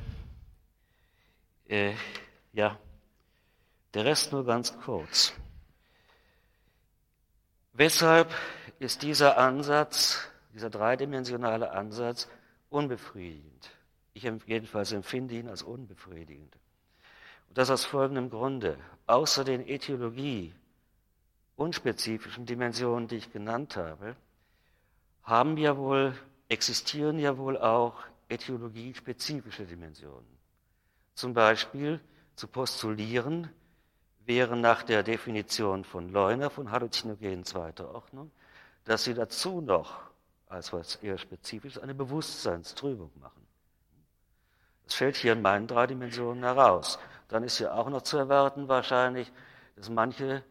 äh, 1.67 1.93
ja, 2.54 2.80
der 3.93 4.06
Rest 4.06 4.32
nur 4.32 4.46
ganz 4.46 4.78
kurz. 4.80 5.34
Weshalb 7.74 8.34
ist 8.80 9.02
dieser 9.02 9.38
Ansatz, 9.38 10.28
dieser 10.54 10.69
dreidimensionale 10.69 11.72
Ansatz 11.72 12.30
unbefriedigend? 12.69 13.72
Ich 14.13 14.24
jedenfalls 14.24 14.91
empfinde 14.91 15.36
ihn 15.36 15.50
als 15.50 15.63
unbefriedigend. 15.63 16.56
Und 17.50 17.58
das 17.58 17.69
aus 17.69 17.84
folgendem 17.84 18.30
Grunde. 18.30 18.78
Außer 19.06 19.43
den 19.43 19.67
Äthiologie 19.67 20.54
unspezifischen 21.56 22.46
Dimensionen, 22.46 23.08
die 23.08 23.17
ich 23.17 23.34
genannt 23.34 23.76
habe, 23.76 24.15
haben 25.24 25.58
ja 25.58 25.78
wohl, 25.78 26.14
existieren 26.50 27.20
ja 27.20 27.38
wohl 27.38 27.58
auch 27.58 27.96
äthiologiespezifische 28.30 29.66
Dimensionen. 29.66 30.38
Zum 31.16 31.34
Beispiel 31.34 32.00
zu 32.36 32.48
postulieren 32.48 33.50
wäre 34.26 34.56
nach 34.56 34.84
der 34.84 35.04
Definition 35.04 35.84
von 35.84 36.10
Leuner 36.10 36.50
von 36.50 36.72
Halluzinogenen 36.72 37.44
zweiter 37.44 37.94
Ordnung, 37.94 38.32
dass 38.86 39.04
sie 39.04 39.14
dazu 39.14 39.62
noch, 39.62 40.02
als 40.48 40.74
was 40.74 40.96
eher 40.98 41.18
spezifisch, 41.18 41.82
eine 41.82 41.94
Bewusstseinstrübung 41.94 43.12
machen. 43.20 43.46
Das 44.86 44.96
fällt 44.96 45.16
hier 45.16 45.34
in 45.34 45.42
meinen 45.42 45.68
drei 45.68 45.88
Dimensionen 45.88 46.44
heraus. 46.44 47.00
Dann 47.30 47.44
ist 47.44 47.60
ja 47.60 47.74
auch 47.74 47.90
noch 47.90 48.02
zu 48.02 48.18
erwarten 48.18 48.68
wahrscheinlich, 48.68 49.32
dass 49.76 49.90
manche 49.90 50.44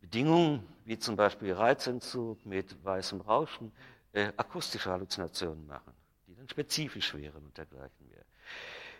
Bedingungen, 0.00 0.66
wie 0.90 0.98
zum 0.98 1.14
Beispiel 1.14 1.52
Reizentzug 1.52 2.44
mit 2.44 2.84
weißem 2.84 3.20
Rauschen, 3.20 3.70
äh, 4.12 4.32
akustische 4.36 4.90
Halluzinationen 4.90 5.64
machen, 5.64 5.92
die 6.26 6.34
dann 6.34 6.48
spezifisch 6.48 7.14
wären 7.14 7.44
und 7.44 7.56
dergleichen 7.56 8.08
mehr. 8.08 8.24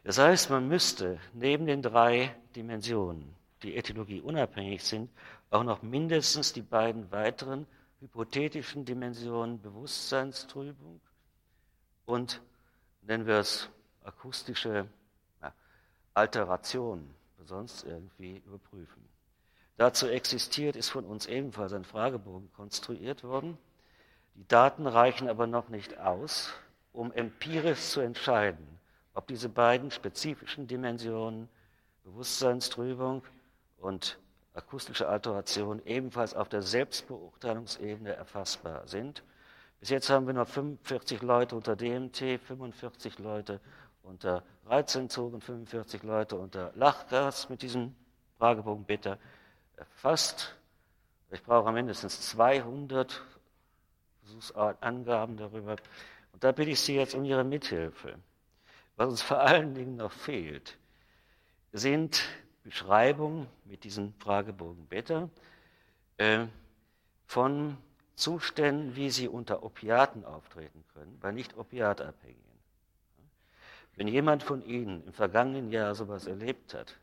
Das 0.05 0.17
heißt, 0.17 0.51
man 0.51 0.69
müsste 0.69 1.19
neben 1.33 1.67
den 1.67 1.83
drei 1.83 2.37
Dimensionen, 2.55 3.35
die 3.65 3.75
Ethologie 3.75 4.21
unabhängig 4.21 4.85
sind, 4.85 5.11
auch 5.51 5.65
noch 5.65 5.83
mindestens 5.83 6.53
die 6.53 6.63
beiden 6.63 7.11
weiteren 7.11 7.67
hypothetischen 7.99 8.85
Dimensionen 8.85 9.61
Bewusstseinstrübung 9.61 11.01
und, 12.05 12.41
nennen 13.03 13.27
wir 13.27 13.39
es, 13.39 13.69
akustische 14.05 14.87
na, 15.41 15.53
Alteration, 16.15 17.13
sonst 17.47 17.83
irgendwie 17.83 18.37
überprüfen. 18.47 19.10
Dazu 19.81 20.09
existiert, 20.09 20.77
ist 20.77 20.91
von 20.91 21.07
uns 21.07 21.25
ebenfalls 21.25 21.73
ein 21.73 21.87
Fragebogen 21.87 22.53
konstruiert 22.53 23.25
worden. 23.25 23.57
Die 24.35 24.47
Daten 24.47 24.87
reichen 24.87 25.27
aber 25.27 25.47
noch 25.47 25.71
nicht 25.71 25.99
aus, 25.99 26.53
um 26.93 27.11
empirisch 27.13 27.81
zu 27.81 28.01
entscheiden, 28.01 28.79
ob 29.15 29.27
diese 29.27 29.49
beiden 29.49 29.91
spezifischen 29.91 30.67
Dimensionen 30.67 31.49
Bewusstseinstrübung 32.05 33.23
und 33.79 34.19
akustische 34.53 35.09
Alteration 35.09 35.81
ebenfalls 35.87 36.35
auf 36.35 36.51
der 36.51 36.61
Selbstbeurteilungsebene 36.61 38.13
erfassbar 38.13 38.87
sind. 38.87 39.23
Bis 39.79 39.89
jetzt 39.89 40.11
haben 40.11 40.27
wir 40.27 40.35
noch 40.35 40.49
45 40.49 41.23
Leute 41.23 41.57
unter 41.57 41.75
DMT, 41.75 42.39
45 42.47 43.19
Leute 43.19 43.61
unter 44.03 44.43
Reizentzug 44.67 45.33
und 45.33 45.43
45 45.43 46.03
Leute 46.03 46.37
unter 46.37 46.71
Lachgas 46.75 47.49
mit 47.49 47.63
diesem 47.63 47.95
Fragebogen 48.37 48.85
Beta 48.85 49.17
erfasst. 49.81 50.55
Ich 51.31 51.43
brauche 51.43 51.73
mindestens 51.73 52.21
200 52.31 53.23
Angaben 54.81 55.37
darüber. 55.37 55.77
Und 56.33 56.45
da 56.45 56.53
bitte 56.53 56.71
ich 56.71 56.81
Sie 56.81 56.95
jetzt 56.95 57.15
um 57.15 57.25
Ihre 57.25 57.43
Mithilfe. 57.43 58.19
Was 58.97 59.09
uns 59.09 59.23
vor 59.23 59.41
allen 59.41 59.75
Dingen 59.75 59.97
noch 59.97 60.13
fehlt, 60.13 60.77
sind 61.73 62.23
Beschreibungen 62.63 63.49
mit 63.65 63.85
diesem 63.85 64.13
Fragebogen 64.21 64.87
Beta 64.87 65.31
äh, 66.19 66.47
von 67.27 67.79
Zuständen, 68.15 68.97
wie 68.97 69.11
sie 69.11 69.29
unter 69.29 69.63
Opiaten 69.63 70.25
auftreten 70.25 70.85
können, 70.93 71.19
bei 71.21 71.33
nicht 71.33 71.57
opiatabhängigen. 71.57 72.45
Wenn 73.97 74.09
jemand 74.09 74.43
von 74.43 74.63
Ihnen 74.63 75.05
im 75.07 75.13
vergangenen 75.15 75.71
Jahr 75.71 75.95
sowas 75.95 76.27
erlebt 76.27 76.75
hat, 76.75 76.97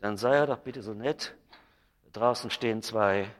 dann 0.00 0.16
sei 0.16 0.34
er 0.34 0.46
doch 0.46 0.58
bitte 0.58 0.82
so 0.82 0.94
nett 0.94 1.34
Draußen 2.12 2.50
stehen 2.50 2.82
zwei 2.82 3.30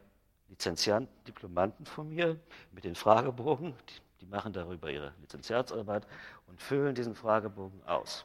Lizenzianten, 0.48 1.12
Diplomanten 1.26 1.86
von 1.86 2.08
mir 2.08 2.38
mit 2.72 2.84
den 2.84 2.94
Fragebogen. 2.94 3.74
Die, 3.88 4.24
die 4.24 4.26
machen 4.26 4.52
darüber 4.52 4.90
ihre 4.90 5.12
Lizenziatsarbeit 5.20 6.06
und 6.46 6.60
füllen 6.60 6.94
diesen 6.94 7.14
Fragebogen 7.14 7.82
aus. 7.84 8.24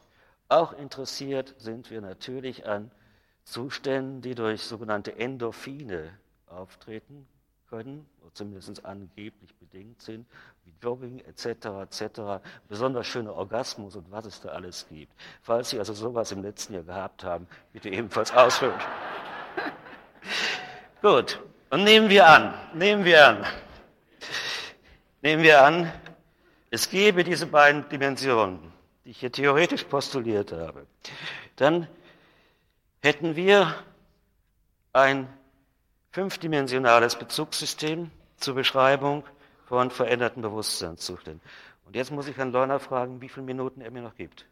Auch 0.50 0.74
interessiert 0.74 1.56
sind 1.58 1.90
wir 1.92 2.02
natürlich 2.02 2.66
an 2.66 2.92
Zuständen, 3.44 4.22
die 4.22 4.36
durch 4.36 4.64
sogenannte 4.64 5.16
Endorphine 5.18 6.18
auftreten 6.48 7.28
können, 7.70 8.06
oder 8.22 8.34
zumindest 8.34 8.86
angeblich 8.86 9.56
bedingt 9.56 10.02
sind, 10.02 10.28
wie 10.64 10.74
Jogging 10.82 11.20
etc. 11.20 11.46
etc. 11.82 12.46
Besonders 12.68 13.08
schöne 13.08 13.34
Orgasmus 13.34 13.96
und 13.96 14.12
was 14.12 14.26
es 14.26 14.42
da 14.42 14.50
alles 14.50 14.88
gibt. 14.90 15.14
Falls 15.42 15.72
Sie 15.72 15.80
also 15.80 15.94
sowas 15.94 16.32
im 16.32 16.42
letzten 16.44 16.76
Jahr 16.76 16.84
gehabt 16.84 17.24
haben, 17.24 17.48
bitte 17.72 17.90
ebenfalls 17.90 18.32
ausfüllen. 18.32 18.80
Gut, 21.04 21.38
und 21.70 21.84
nehmen 21.84 22.10
wir 22.10 22.26
an, 22.26 22.54
nehmen 22.74 23.04
wir 23.04 23.28
an, 23.28 23.46
nehmen 25.22 25.44
wir 25.44 25.62
an, 25.62 25.92
es 26.70 26.90
gäbe 26.90 27.26
diese 27.26 27.46
beiden 27.46 27.90
Dimensionen, 27.90 28.72
die 29.04 29.10
ich 29.10 29.20
hier 29.20 29.30
theoretisch 29.30 29.84
postuliert 29.84 30.54
habe. 30.54 30.88
Dann 31.58 31.90
hätten 33.02 33.36
wir 33.36 33.76
ein 34.94 35.28
fünfdimensionales 36.12 37.18
Bezugssystem 37.18 38.10
zur 38.38 38.56
Beschreibung 38.56 39.26
von 39.66 39.92
veränderten 39.92 40.42
Bewusstseinszuständen. 40.42 41.42
Und 41.86 41.98
jetzt 41.98 42.12
muss 42.12 42.30
ich 42.30 42.38
Herrn 42.38 42.54
Leuner 42.54 42.80
fragen, 42.80 43.20
wie 43.20 43.28
viele 43.28 43.46
Minuten 43.46 43.82
er 43.82 43.92
mir 43.92 44.04
noch 44.04 44.16
gibt. 44.16 44.46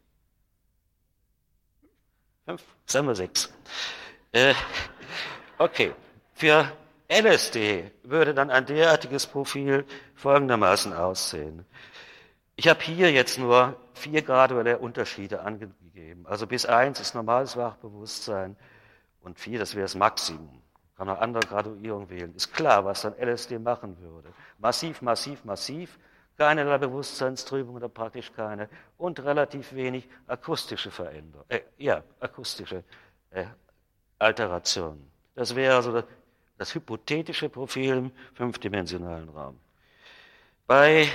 Fünf? 2.44 2.62
Sagen 2.84 3.06
wir 3.06 3.14
sechs. 3.14 3.50
Äh, 4.32 4.52
okay, 5.56 5.94
für 6.34 6.70
LSD 7.08 7.90
würde 8.02 8.34
dann 8.34 8.50
ein 8.50 8.66
derartiges 8.66 9.26
Profil 9.26 9.84
folgendermaßen 10.14 10.92
aussehen. 10.92 11.64
Ich 12.56 12.68
habe 12.68 12.80
hier 12.80 13.10
jetzt 13.12 13.38
nur 13.38 13.76
vier 13.92 14.22
graduelle 14.22 14.78
Unterschiede 14.78 15.40
angegeben. 15.40 16.26
Also 16.26 16.46
bis 16.46 16.66
eins 16.66 17.00
ist 17.00 17.14
normales 17.14 17.56
Wachbewusstsein 17.56 18.56
und 19.20 19.38
vier, 19.38 19.58
das 19.58 19.74
wäre 19.74 19.84
das 19.84 19.94
Maximum. 19.94 20.62
Kann 20.96 21.06
man 21.06 21.16
andere 21.16 21.46
Graduierung 21.46 22.08
wählen. 22.10 22.34
Ist 22.34 22.52
klar, 22.52 22.84
was 22.84 23.02
dann 23.02 23.14
LSD 23.18 23.58
machen 23.58 23.98
würde. 24.00 24.28
Massiv, 24.58 25.02
massiv, 25.02 25.44
massiv. 25.44 25.98
Keinerlei 26.38 26.78
Bewusstseinstrübung 26.78 27.76
oder 27.76 27.88
praktisch 27.88 28.32
keine. 28.32 28.68
Und 28.98 29.20
relativ 29.20 29.74
wenig 29.74 30.08
akustische 30.26 30.90
Veränderung. 30.90 31.44
Äh, 31.48 31.60
ja, 31.78 32.02
akustische 32.20 32.84
äh, 33.30 33.46
Alteration. 34.18 35.10
Das 35.34 35.54
wäre 35.54 35.76
also 35.76 36.02
das 36.62 36.76
hypothetische 36.76 37.48
Profil 37.48 37.96
im 37.96 38.12
fünfdimensionalen 38.34 39.28
Raum. 39.30 39.58
Bei 40.68 41.08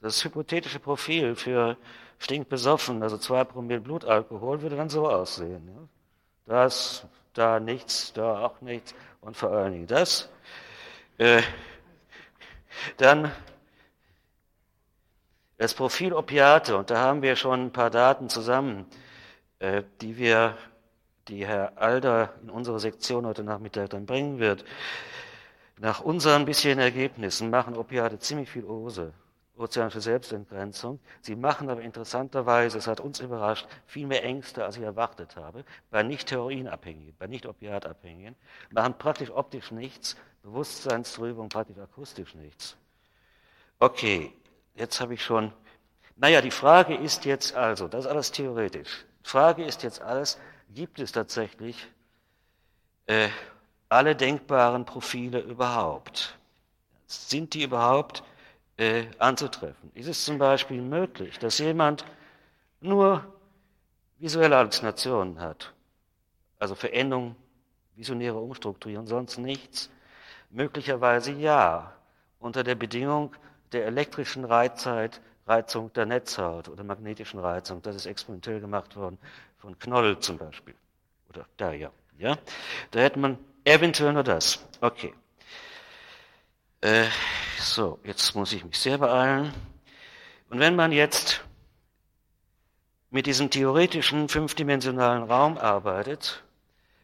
Das 0.00 0.24
hypothetische 0.24 0.80
Profil 0.80 1.36
für 1.36 1.76
stinkbesoffen, 2.18 3.02
also 3.02 3.18
zwei 3.18 3.44
Promille 3.44 3.80
Blutalkohol, 3.80 4.62
würde 4.62 4.76
dann 4.76 4.88
so 4.88 5.08
aussehen. 5.08 5.68
Ja? 5.68 5.88
Das, 6.46 7.06
da 7.34 7.60
nichts, 7.60 8.12
da 8.14 8.44
auch 8.46 8.60
nichts 8.62 8.94
und 9.20 9.36
vor 9.36 9.52
allen 9.52 9.72
Dingen 9.72 9.86
das. 9.86 10.28
Äh, 11.18 11.42
dann 12.96 13.30
das 15.58 15.74
Profil 15.74 16.14
Opiate, 16.14 16.76
und 16.76 16.90
da 16.90 16.96
haben 16.96 17.22
wir 17.22 17.36
schon 17.36 17.66
ein 17.66 17.72
paar 17.72 17.90
Daten 17.90 18.28
zusammen, 18.28 18.86
äh, 19.60 19.84
die 20.00 20.16
wir, 20.16 20.56
die 21.28 21.46
Herr 21.46 21.78
Alder 21.78 22.34
in 22.42 22.50
unsere 22.50 22.80
Sektion 22.80 23.26
heute 23.26 23.44
Nachmittag 23.44 23.90
dann 23.90 24.06
bringen 24.06 24.38
wird. 24.38 24.64
Nach 25.78 26.00
unseren 26.00 26.44
bisherigen 26.44 26.80
Ergebnissen 26.80 27.50
machen 27.50 27.76
Opiate 27.76 28.18
ziemlich 28.18 28.50
viel 28.50 28.64
Ose, 28.64 29.12
ozeanische 29.56 30.00
Selbstentgrenzung. 30.00 31.00
Sie 31.20 31.36
machen 31.36 31.70
aber 31.70 31.82
interessanterweise, 31.82 32.78
es 32.78 32.86
hat 32.86 33.00
uns 33.00 33.20
überrascht, 33.20 33.66
viel 33.86 34.06
mehr 34.06 34.24
Ängste, 34.24 34.64
als 34.64 34.76
ich 34.76 34.82
erwartet 34.82 35.36
habe, 35.36 35.64
bei 35.90 36.02
nicht-Heroinabhängigen, 36.02 37.16
bei 37.18 37.26
nicht-Opiatabhängigen, 37.26 38.36
machen 38.70 38.94
praktisch 38.98 39.30
optisch 39.30 39.70
nichts, 39.70 40.16
Bewusstseinstrübung 40.42 41.48
praktisch 41.48 41.78
akustisch 41.78 42.34
nichts. 42.34 42.76
Okay, 43.78 44.32
jetzt 44.74 45.00
habe 45.00 45.14
ich 45.14 45.24
schon, 45.24 45.52
naja, 46.16 46.40
die 46.40 46.50
Frage 46.50 46.94
ist 46.94 47.24
jetzt 47.24 47.54
also, 47.54 47.88
das 47.88 48.04
ist 48.04 48.10
alles 48.10 48.30
theoretisch. 48.32 49.04
Die 49.24 49.28
Frage 49.28 49.64
ist 49.64 49.82
jetzt 49.82 50.00
alles, 50.00 50.38
gibt 50.74 51.00
es 51.00 51.12
tatsächlich 51.12 51.86
äh, 53.06 53.28
alle 53.88 54.16
denkbaren 54.16 54.84
Profile 54.84 55.40
überhaupt? 55.40 56.38
Sind 57.06 57.54
die 57.54 57.64
überhaupt 57.64 58.22
äh, 58.76 59.04
anzutreffen? 59.18 59.90
Ist 59.94 60.08
es 60.08 60.24
zum 60.24 60.38
Beispiel 60.38 60.80
möglich, 60.80 61.38
dass 61.38 61.58
jemand 61.58 62.04
nur 62.80 63.24
visuelle 64.18 64.56
Halluzinationen 64.56 65.40
hat, 65.40 65.72
also 66.58 66.74
Veränderung, 66.74 67.36
visionäre 67.96 68.38
Umstrukturierung, 68.38 69.06
sonst 69.06 69.38
nichts? 69.38 69.90
Möglicherweise 70.50 71.32
ja, 71.32 71.94
unter 72.38 72.62
der 72.64 72.74
Bedingung, 72.74 73.34
der 73.72 73.86
elektrischen 73.86 74.44
Reizheit, 74.44 75.20
Reizung 75.46 75.92
der 75.94 76.06
Netzhaut 76.06 76.68
oder 76.68 76.84
magnetischen 76.84 77.40
Reizung. 77.40 77.82
Das 77.82 77.96
ist 77.96 78.06
experimentell 78.06 78.60
gemacht 78.60 78.96
worden 78.96 79.18
von 79.62 79.78
Knoll 79.78 80.18
zum 80.18 80.38
Beispiel. 80.38 80.74
Oder 81.28 81.46
da 81.56 81.72
ja. 81.72 81.92
ja? 82.18 82.36
Da 82.90 82.98
hätte 82.98 83.20
man 83.20 83.38
eventuell 83.62 84.12
nur 84.12 84.24
das. 84.24 84.66
Okay. 84.80 85.14
Äh, 86.80 87.06
so, 87.60 88.00
jetzt 88.02 88.34
muss 88.34 88.52
ich 88.52 88.64
mich 88.64 88.76
sehr 88.76 88.98
beeilen. 88.98 89.54
Und 90.50 90.58
wenn 90.58 90.74
man 90.74 90.90
jetzt 90.90 91.44
mit 93.10 93.26
diesem 93.26 93.50
theoretischen 93.50 94.28
fünfdimensionalen 94.28 95.22
Raum 95.30 95.56
arbeitet, 95.56 96.42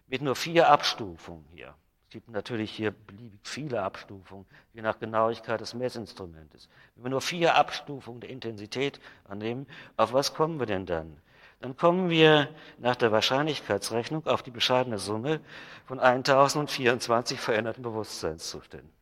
mit 0.09 0.21
nur 0.21 0.35
vier 0.35 0.69
Abstufungen 0.69 1.45
hier, 1.55 1.77
es 2.09 2.13
gibt 2.13 2.29
natürlich 2.29 2.73
hier 2.73 2.91
beliebig 2.91 3.39
viele 3.45 3.83
Abstufungen, 3.83 4.47
je 4.73 4.83
nach 4.83 4.99
Genauigkeit 4.99 5.61
des 5.61 5.75
Messinstrumentes. 5.75 6.69
Wenn 6.97 7.05
wir 7.05 7.11
nur 7.11 7.21
vier 7.21 7.55
Abstufungen 7.55 8.21
der 8.21 8.31
Intensität 8.31 8.99
annehmen, 9.29 9.69
auf 9.97 10.13
was 10.13 10.35
kommen 10.35 10.59
wir 10.59 10.67
denn 10.67 10.87
dann? 10.87 11.21
Dann 11.61 11.77
kommen 11.77 12.09
wir 12.09 12.49
nach 12.79 12.95
der 12.95 13.11
Wahrscheinlichkeitsrechnung 13.11 14.27
auf 14.27 14.43
die 14.43 14.53
bescheidene 14.53 14.99
Summe 14.99 15.41
von 15.87 15.99
1024 15.99 17.41
veränderten 17.41 17.83
Bewusstseinszuständen. 17.83 18.93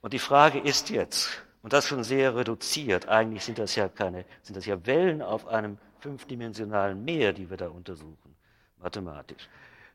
Und 0.00 0.12
die 0.12 0.20
Frage 0.20 0.60
ist 0.60 0.90
jetzt, 0.90 1.42
und 1.62 1.72
das 1.72 1.86
schon 1.86 2.04
sehr 2.04 2.36
reduziert, 2.36 3.08
eigentlich 3.08 3.44
sind 3.44 3.58
das 3.58 3.74
ja 3.74 3.88
keine, 3.88 4.24
sind 4.42 4.56
das 4.56 4.66
ja 4.66 4.84
Wellen 4.86 5.22
auf 5.22 5.46
einem 5.46 5.78
fünfdimensionalen 6.00 7.04
Meer, 7.04 7.32
die 7.32 7.50
wir 7.50 7.56
da 7.56 7.68
untersuchen, 7.68 8.36
mathematisch. 8.78 9.48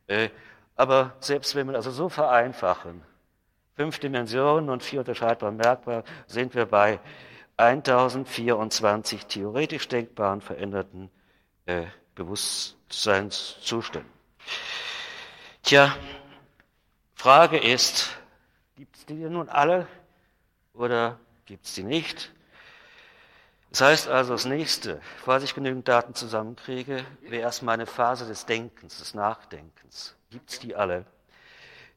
Äh, 0.08 0.30
aber 0.76 1.16
selbst 1.20 1.56
wenn 1.56 1.68
wir 1.68 1.76
also 1.76 1.92
so 1.92 2.10
vereinfachen, 2.10 3.02
fünf 3.76 4.00
Dimensionen 4.00 4.70
und 4.70 4.84
vier 4.84 5.00
unterscheidbare 5.00 5.52
Merkmale, 5.52 6.04
sind 6.28 6.54
wir 6.56 6.66
bei 6.66 7.00
1024 7.58 9.26
theoretisch 9.26 9.88
denkbaren 9.88 10.42
veränderten 10.42 11.10
Bewusstseinszuständen. 12.16 14.12
Tja, 15.64 15.96
Frage 17.16 17.58
ist, 17.58 18.10
gibt 18.76 18.96
es 18.96 19.06
die 19.06 19.14
nun 19.16 19.50
alle 19.50 19.88
oder 20.74 21.20
gibt 21.46 21.66
es 21.66 21.74
die 21.74 21.84
nicht? 21.84 22.32
Das 23.70 23.82
heißt 23.82 24.08
also, 24.08 24.34
das 24.34 24.46
nächste, 24.46 25.02
falls 25.18 25.44
ich 25.44 25.54
genügend 25.54 25.88
Daten 25.88 26.16
zusammenkriege, 26.16 27.06
wäre 27.22 27.42
erstmal 27.42 27.74
eine 27.74 27.86
Phase 27.86 28.26
des 28.26 28.46
Denkens, 28.46 29.00
des 29.00 29.14
Nachdenkens. 29.14 30.16
Gibt 30.30 30.50
es 30.52 30.60
die 30.60 30.76
alle? 30.76 31.06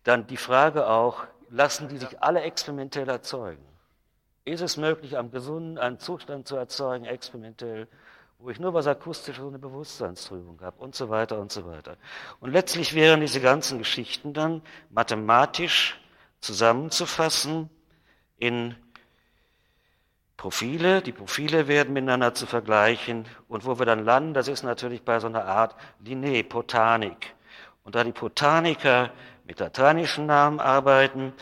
Dann 0.03 0.27
die 0.27 0.37
Frage 0.37 0.89
auch, 0.89 1.27
lassen 1.49 1.89
die 1.89 1.99
sich 1.99 2.23
alle 2.23 2.41
experimentell 2.41 3.09
erzeugen? 3.09 3.65
Ist 4.45 4.63
es 4.63 4.77
möglich, 4.77 5.17
am 5.17 5.31
Gesunden 5.31 5.79
einen 5.79 6.01
Zustand 6.01 6.49
zu 6.49 6.57
erzeugen, 6.57 7.05
experimentell, 7.05 7.87
wo 8.43 8.51
ich 8.51 8.59
nur 8.59 8.73
was 8.73 8.87
Akustisches 8.87 9.43
und 9.43 9.51
eine 9.51 9.59
Bewusstseinstrübung 9.59 10.61
habe 10.63 10.83
und 10.83 10.95
so 10.95 11.11
weiter 11.11 11.39
und 11.39 11.53
so 11.53 11.67
weiter. 11.67 11.97
Und 12.41 12.53
letztlich 12.53 12.95
wären 12.95 13.21
diese 13.21 13.41
ganzen 13.41 13.79
Geschichten 13.79 14.33
dann 14.33 14.63
mathematisch 14.89 16.01
zusammenzufassen 16.41 17.69
in 18.39 18.75
Profile. 20.39 21.03
Die 21.03 21.13
Profile 21.13 21.69
werden 21.69 21.93
miteinander 21.93 22.33
zu 22.33 22.47
vergleichen. 22.47 23.27
Und 23.47 23.67
wo 23.67 23.79
wir 23.79 23.85
dann 23.85 24.05
landen, 24.05 24.33
das 24.33 24.49
ist 24.49 24.63
natürlich 24.63 25.03
bei 25.03 25.21
so 25.21 25.27
einer 25.27 25.45
Art 25.45 25.77
Linné, 26.03 26.43
Botanik. 26.43 27.35
Und 27.85 27.95
da 27.95 28.05
die 28.05 28.13
Botaniker 28.13 29.11
mit 29.45 29.61
lateinischen 29.61 30.25
Namen 30.25 30.61
arbeiten, 30.61 31.35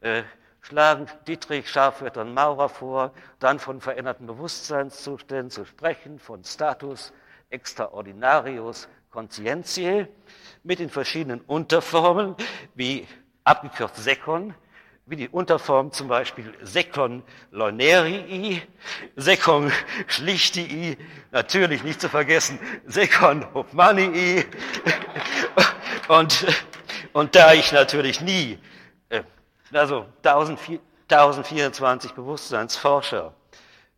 äh, 0.00 0.22
schlagen 0.60 1.06
Dietrich, 1.26 1.68
Scharfwörter 1.68 2.22
und 2.22 2.34
Maurer 2.34 2.68
vor, 2.68 3.12
dann 3.38 3.58
von 3.58 3.80
veränderten 3.80 4.26
Bewusstseinszuständen 4.26 5.50
zu 5.50 5.64
sprechen, 5.64 6.18
von 6.18 6.44
Status 6.44 7.12
extraordinarius 7.50 8.88
conscientiae, 9.10 10.06
mit 10.62 10.78
den 10.78 10.90
verschiedenen 10.90 11.40
Unterformen, 11.40 12.36
wie 12.74 13.06
abgekürzt 13.44 13.96
Sekon, 13.96 14.54
wie 15.06 15.16
die 15.16 15.28
Unterform 15.28 15.90
zum 15.90 16.06
Beispiel 16.06 16.54
Sekon 16.62 17.24
Leunerii, 17.50 18.62
Sekon 19.16 19.72
Schlichtii, 20.06 20.96
natürlich 21.32 21.82
nicht 21.82 22.00
zu 22.00 22.08
vergessen, 22.08 22.60
Sekon 22.86 23.44
Hofmanii, 23.52 24.44
und, 26.08 26.46
und 27.12 27.34
da 27.34 27.54
ich 27.54 27.72
natürlich 27.72 28.20
nie, 28.20 28.58
also 29.72 30.06
1024 30.22 32.12
Bewusstseinsforscher 32.12 33.34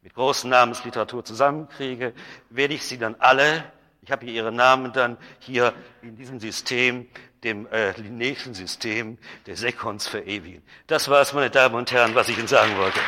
mit 0.03 0.15
großen 0.15 0.51
Namensliteratur 0.51 1.25
zusammenkriege, 1.25 2.13
werde 2.51 2.75
ich 2.75 2.85
sie 2.85 2.99
dann 2.99 3.15
alle, 3.19 3.65
ich 4.03 4.11
habe 4.11 4.27
hier 4.27 4.35
ihre 4.35 4.53
Namen 4.53 4.93
dann 4.93 5.17
hier 5.39 5.73
in 6.03 6.17
diesem 6.17 6.41
System, 6.41 7.09
dem 7.45 7.67
äh, 7.69 7.93
Linnéischen 7.93 8.55
System 8.55 9.19
der 9.47 9.57
Sekons 9.57 10.09
verewigen. 10.09 10.63
Das 10.87 11.09
war 11.09 11.21
es, 11.21 11.33
meine 11.33 11.51
Damen 11.51 11.75
und 11.75 11.91
Herren, 11.93 12.15
was 12.15 12.29
ich 12.29 12.39
Ihnen 12.39 12.49
sagen 12.49 12.77
wollte. 12.77 13.01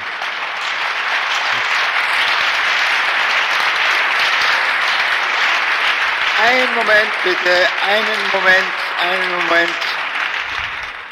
Einen 6.43 6.75
Moment 6.75 7.13
bitte, 7.23 7.69
einen 7.89 8.31
Moment, 8.33 8.73
einen 9.01 9.31
Moment, 9.37 9.73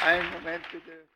einen 0.04 0.30
Moment 0.32 0.70
bitte. 0.70 1.11